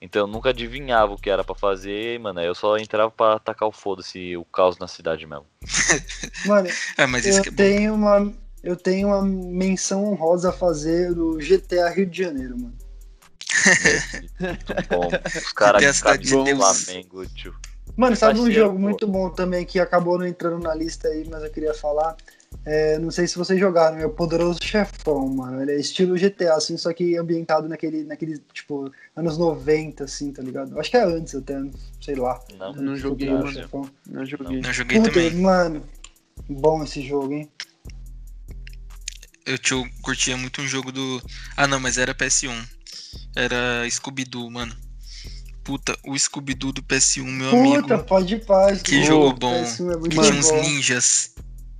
Então 0.01 0.23
eu 0.23 0.27
nunca 0.27 0.49
adivinhava 0.49 1.13
o 1.13 1.17
que 1.17 1.29
era 1.29 1.43
para 1.43 1.55
fazer, 1.55 2.19
mano. 2.19 2.41
Eu 2.41 2.55
só 2.55 2.77
entrava 2.77 3.11
para 3.11 3.35
atacar 3.35 3.67
o 3.67 3.71
foda-se, 3.71 4.35
o 4.35 4.45
caos 4.45 4.77
na 4.77 4.87
cidade 4.87 5.25
mesmo. 5.25 5.45
Mano, 6.45 6.67
é, 6.67 7.03
eu, 7.23 7.37
é 7.37 7.41
tenho 7.43 7.93
uma, 7.93 8.33
eu 8.61 8.75
tenho 8.75 9.07
uma 9.07 9.21
menção 9.21 10.03
honrosa 10.05 10.49
a 10.49 10.53
fazer 10.53 11.13
do 11.13 11.37
GTA 11.37 11.89
Rio 11.89 12.05
de 12.05 12.21
Janeiro, 12.21 12.57
mano. 12.59 12.82
Muito 14.39 14.87
bom. 14.89 15.09
Os 15.25 15.53
caras 15.53 16.01
que 16.01 16.27
Flamengo, 16.27 17.25
tio. 17.27 17.55
Mano, 17.95 18.15
sabe 18.15 18.39
um 18.39 18.51
jogo 18.51 18.79
muito 18.79 19.07
bom 19.07 19.29
também 19.29 19.65
que 19.65 19.79
acabou 19.79 20.17
não 20.17 20.25
entrando 20.25 20.59
na 20.59 20.73
lista 20.73 21.07
aí, 21.07 21.27
mas 21.29 21.43
eu 21.43 21.49
queria 21.51 21.73
falar? 21.73 22.15
É, 22.65 22.97
não 22.97 23.11
sei 23.11 23.27
se 23.27 23.37
vocês 23.37 23.59
jogaram, 23.59 23.97
é 23.97 24.05
o 24.05 24.09
Poderoso 24.09 24.59
Chefão, 24.63 25.27
mano. 25.27 25.61
Ele 25.61 25.73
é 25.73 25.75
estilo 25.75 26.15
GTA, 26.15 26.55
assim, 26.55 26.77
só 26.77 26.93
que 26.93 27.17
ambientado 27.17 27.67
naquele, 27.67 28.03
naquele, 28.03 28.39
tipo, 28.53 28.91
anos 29.15 29.37
90, 29.37 30.03
assim, 30.05 30.31
tá 30.31 30.41
ligado? 30.41 30.79
Acho 30.79 30.89
que 30.89 30.97
é 30.97 31.03
antes 31.03 31.35
até, 31.35 31.61
sei 32.01 32.15
lá. 32.15 32.39
Não, 32.57 32.73
não 32.73 32.95
joguei, 32.95 33.29
mano. 33.29 33.51
Chefão. 33.51 33.89
Não 34.07 34.25
joguei. 34.25 34.61
Não, 34.61 34.73
joguei 34.73 34.97
Puta, 34.97 35.11
também. 35.11 35.33
Mano, 35.35 35.83
bom 36.47 36.83
esse 36.83 37.01
jogo, 37.01 37.33
hein? 37.33 37.49
Eu 39.45 39.57
tio, 39.57 39.85
curtia 40.01 40.37
muito 40.37 40.61
um 40.61 40.67
jogo 40.67 40.91
do. 40.91 41.21
Ah, 41.57 41.67
não, 41.67 41.79
mas 41.79 41.97
era 41.97 42.15
PS1. 42.15 42.65
Era 43.35 43.89
Scooby-Doo, 43.89 44.49
mano. 44.49 44.75
Puta, 45.63 45.97
o 46.05 46.17
Scooby-Doo 46.17 46.73
do 46.73 46.83
PS1, 46.83 47.23
meu 47.23 47.49
Puta, 47.49 47.61
amigo. 47.61 47.81
Puta, 47.83 47.97
pode 47.99 48.35
ir 48.35 48.45
paz. 48.45 48.81
Que 48.81 49.03
jogo 49.03 49.33
bom. 49.37 49.55
É 49.55 49.63
tinha 50.09 50.33
uns 50.33 50.51
ninjas. 50.51 51.31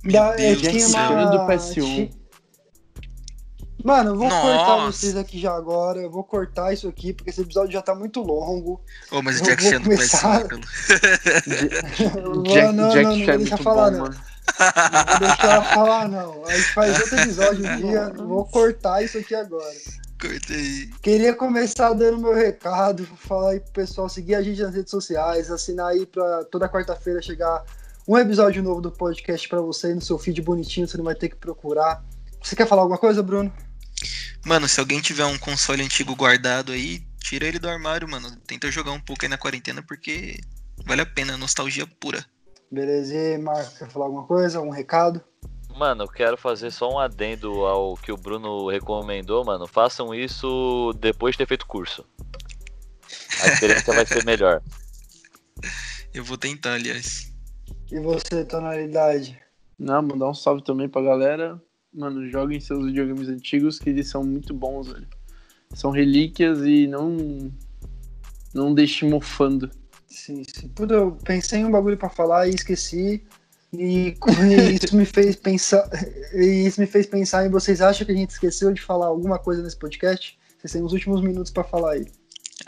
Da, 0.04 0.34
Deus 0.34 0.60
tinha 0.62 0.88
uma... 0.88 1.26
do 1.26 1.38
PS1. 1.46 2.10
Mano, 3.84 4.12
eu 4.12 4.16
vou 4.16 4.28
Nossa. 4.30 4.40
cortar 4.40 4.86
vocês 4.86 5.14
aqui 5.14 5.38
já 5.38 5.54
agora. 5.54 6.00
Eu 6.00 6.10
vou 6.10 6.24
cortar 6.24 6.72
isso 6.72 6.88
aqui, 6.88 7.12
porque 7.12 7.28
esse 7.28 7.42
episódio 7.42 7.72
já 7.72 7.82
tá 7.82 7.94
muito 7.94 8.22
longo. 8.22 8.80
Ô, 9.10 9.18
oh, 9.18 9.22
mas 9.22 9.40
o 9.40 9.44
Jack 9.44 9.62
Chan 9.62 9.82
do 9.82 9.90
PS1, 9.90 10.48
pelo... 10.48 10.62
Jack, 12.44 12.72
não, 12.72 12.88
Jack 12.88 13.12
não, 13.12 13.16
não, 13.16 13.26
não 13.26 13.36
deixa 13.36 13.56
falar, 13.58 13.90
bom, 13.90 13.96
não. 13.98 14.04
Mano. 14.04 14.16
Não 14.58 15.18
vou 15.18 15.28
deixar 15.28 15.52
ela 15.52 15.64
falar, 15.64 16.08
não. 16.08 16.46
A 16.46 16.56
gente 16.56 16.72
faz 16.72 16.98
outro 16.98 17.18
episódio 17.18 17.70
um 17.70 17.76
dia. 17.76 18.12
Vou 18.16 18.46
cortar 18.46 19.02
isso 19.02 19.18
aqui 19.18 19.34
agora. 19.34 19.74
Cortei. 20.24 20.90
Queria 21.02 21.34
começar 21.34 21.92
dando 21.92 22.18
meu 22.18 22.34
recado, 22.34 23.04
falar 23.04 23.50
aí 23.50 23.60
pro 23.60 23.72
pessoal 23.72 24.08
seguir 24.08 24.34
a 24.34 24.42
gente 24.42 24.62
nas 24.62 24.74
redes 24.74 24.90
sociais, 24.90 25.50
assinar 25.50 25.88
aí 25.88 26.06
pra 26.06 26.44
toda 26.44 26.66
quarta-feira 26.66 27.20
chegar 27.20 27.62
um 28.08 28.16
episódio 28.16 28.62
novo 28.62 28.80
do 28.80 28.90
podcast 28.90 29.46
para 29.46 29.60
você 29.60 29.94
no 29.94 30.00
seu 30.00 30.18
feed 30.18 30.40
bonitinho, 30.40 30.88
você 30.88 30.96
não 30.96 31.04
vai 31.04 31.14
ter 31.14 31.28
que 31.28 31.36
procurar. 31.36 32.02
Você 32.42 32.56
quer 32.56 32.66
falar 32.66 32.82
alguma 32.82 32.98
coisa, 32.98 33.22
Bruno? 33.22 33.52
Mano, 34.46 34.66
se 34.66 34.80
alguém 34.80 35.00
tiver 35.00 35.26
um 35.26 35.36
console 35.36 35.82
antigo 35.82 36.16
guardado 36.16 36.72
aí, 36.72 37.02
tira 37.18 37.46
ele 37.46 37.58
do 37.58 37.68
armário, 37.68 38.08
mano. 38.08 38.34
Tenta 38.46 38.70
jogar 38.70 38.92
um 38.92 39.00
pouco 39.00 39.24
aí 39.24 39.28
na 39.28 39.38
quarentena 39.38 39.82
porque 39.82 40.38
vale 40.86 41.02
a 41.02 41.06
pena, 41.06 41.36
nostalgia 41.36 41.86
pura. 42.00 42.24
Beleza, 42.70 43.14
e 43.14 43.38
Marco, 43.38 43.78
quer 43.78 43.90
falar 43.90 44.06
alguma 44.06 44.26
coisa? 44.26 44.60
Um 44.60 44.70
recado? 44.70 45.22
Mano, 45.76 46.04
eu 46.04 46.08
quero 46.08 46.36
fazer 46.36 46.70
só 46.70 46.88
um 46.88 46.98
adendo 46.98 47.66
ao 47.66 47.96
que 47.96 48.12
o 48.12 48.16
Bruno 48.16 48.68
recomendou, 48.68 49.44
mano. 49.44 49.66
Façam 49.66 50.14
isso 50.14 50.92
depois 51.00 51.32
de 51.32 51.38
ter 51.38 51.46
feito 51.46 51.66
curso. 51.66 52.06
A 53.42 53.48
experiência 53.48 53.92
vai 53.92 54.06
ser 54.06 54.24
melhor. 54.24 54.62
Eu 56.14 56.22
vou 56.22 56.38
tentar, 56.38 56.74
aliás. 56.74 57.34
E 57.90 57.98
você, 57.98 58.44
tonalidade? 58.44 59.36
Não, 59.76 60.00
mandar 60.00 60.30
um 60.30 60.34
salve 60.34 60.62
também 60.62 60.88
pra 60.88 61.02
galera. 61.02 61.60
Mano, 61.92 62.30
joguem 62.30 62.60
seus 62.60 62.86
videogames 62.86 63.28
antigos 63.28 63.80
que 63.80 63.90
eles 63.90 64.08
são 64.08 64.22
muito 64.22 64.54
bons, 64.54 64.92
velho. 64.92 65.08
São 65.74 65.90
relíquias 65.90 66.60
e 66.60 66.86
não. 66.86 67.52
Não 68.54 68.72
deixe 68.72 69.04
mofando. 69.04 69.68
Sim, 70.06 70.44
sim. 70.44 70.68
Puta, 70.68 70.94
eu 70.94 71.18
pensei 71.24 71.58
em 71.60 71.64
um 71.64 71.70
bagulho 71.72 71.98
pra 71.98 72.08
falar 72.08 72.46
e 72.46 72.54
esqueci. 72.54 73.26
E, 73.78 74.16
e 74.42 74.74
isso 74.74 74.96
me 74.96 75.04
fez 75.04 75.36
pensar. 75.36 75.88
E 76.32 76.66
isso 76.66 76.80
me 76.80 76.86
fez 76.86 77.06
pensar 77.06 77.46
em 77.46 77.50
vocês 77.50 77.80
acham 77.80 78.06
que 78.06 78.12
a 78.12 78.16
gente 78.16 78.30
esqueceu 78.30 78.72
de 78.72 78.80
falar 78.80 79.06
alguma 79.06 79.38
coisa 79.38 79.62
nesse 79.62 79.76
podcast? 79.76 80.38
Vocês 80.58 80.72
têm 80.72 80.82
os 80.82 80.92
últimos 80.92 81.20
minutos 81.20 81.50
para 81.50 81.64
falar 81.64 81.92
aí. 81.92 82.06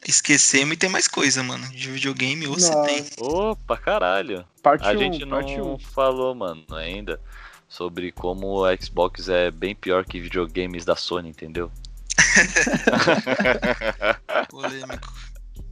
Esquecemos 0.07 0.75
e 0.75 0.77
tem 0.77 0.91
mais 0.91 1.09
coisa, 1.09 1.43
mano. 1.43 1.67
De 1.71 1.91
videogame 1.91 2.47
ou 2.47 2.59
se 2.59 2.71
tem. 2.85 3.07
Opa, 3.19 3.77
caralho. 3.77 4.45
Parte 4.63 4.87
A 4.87 4.93
1, 4.93 4.99
gente 4.99 5.27
parte 5.27 5.57
não 5.57 5.75
1. 5.75 5.79
falou, 5.79 6.35
mano, 6.35 6.65
ainda 6.71 7.21
sobre 7.69 8.13
como 8.13 8.63
o 8.63 8.77
Xbox 8.81 9.29
é 9.29 9.51
bem 9.51 9.75
pior 9.75 10.05
que 10.05 10.21
videogames 10.21 10.85
da 10.85 10.97
Sony, 10.97 11.31
entendeu? 11.31 11.71
Polêmico. 14.51 15.13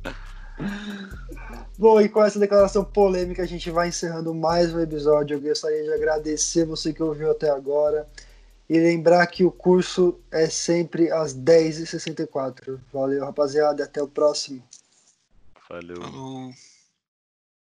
Bom, 1.77 2.01
e 2.01 2.09
com 2.09 2.23
essa 2.23 2.39
declaração 2.39 2.85
polêmica, 2.85 3.43
a 3.43 3.47
gente 3.47 3.69
vai 3.69 3.89
encerrando 3.89 4.33
mais 4.33 4.73
um 4.73 4.79
episódio. 4.79 5.37
Eu 5.37 5.41
gostaria 5.41 5.83
de 5.83 5.93
agradecer 5.93 6.65
você 6.65 6.93
que 6.93 7.03
ouviu 7.03 7.31
até 7.33 7.51
agora. 7.51 8.09
E 8.69 8.79
lembrar 8.79 9.27
que 9.27 9.45
o 9.45 9.51
curso 9.51 10.19
é 10.31 10.49
sempre 10.49 11.11
às 11.11 11.35
10h64. 11.37 12.79
Valeu, 12.93 13.25
rapaziada. 13.25 13.83
e 13.83 13.85
Até 13.85 14.01
o 14.01 14.09
próximo. 14.09 14.63
Falou. 15.69 16.01
Falou. 16.01 16.51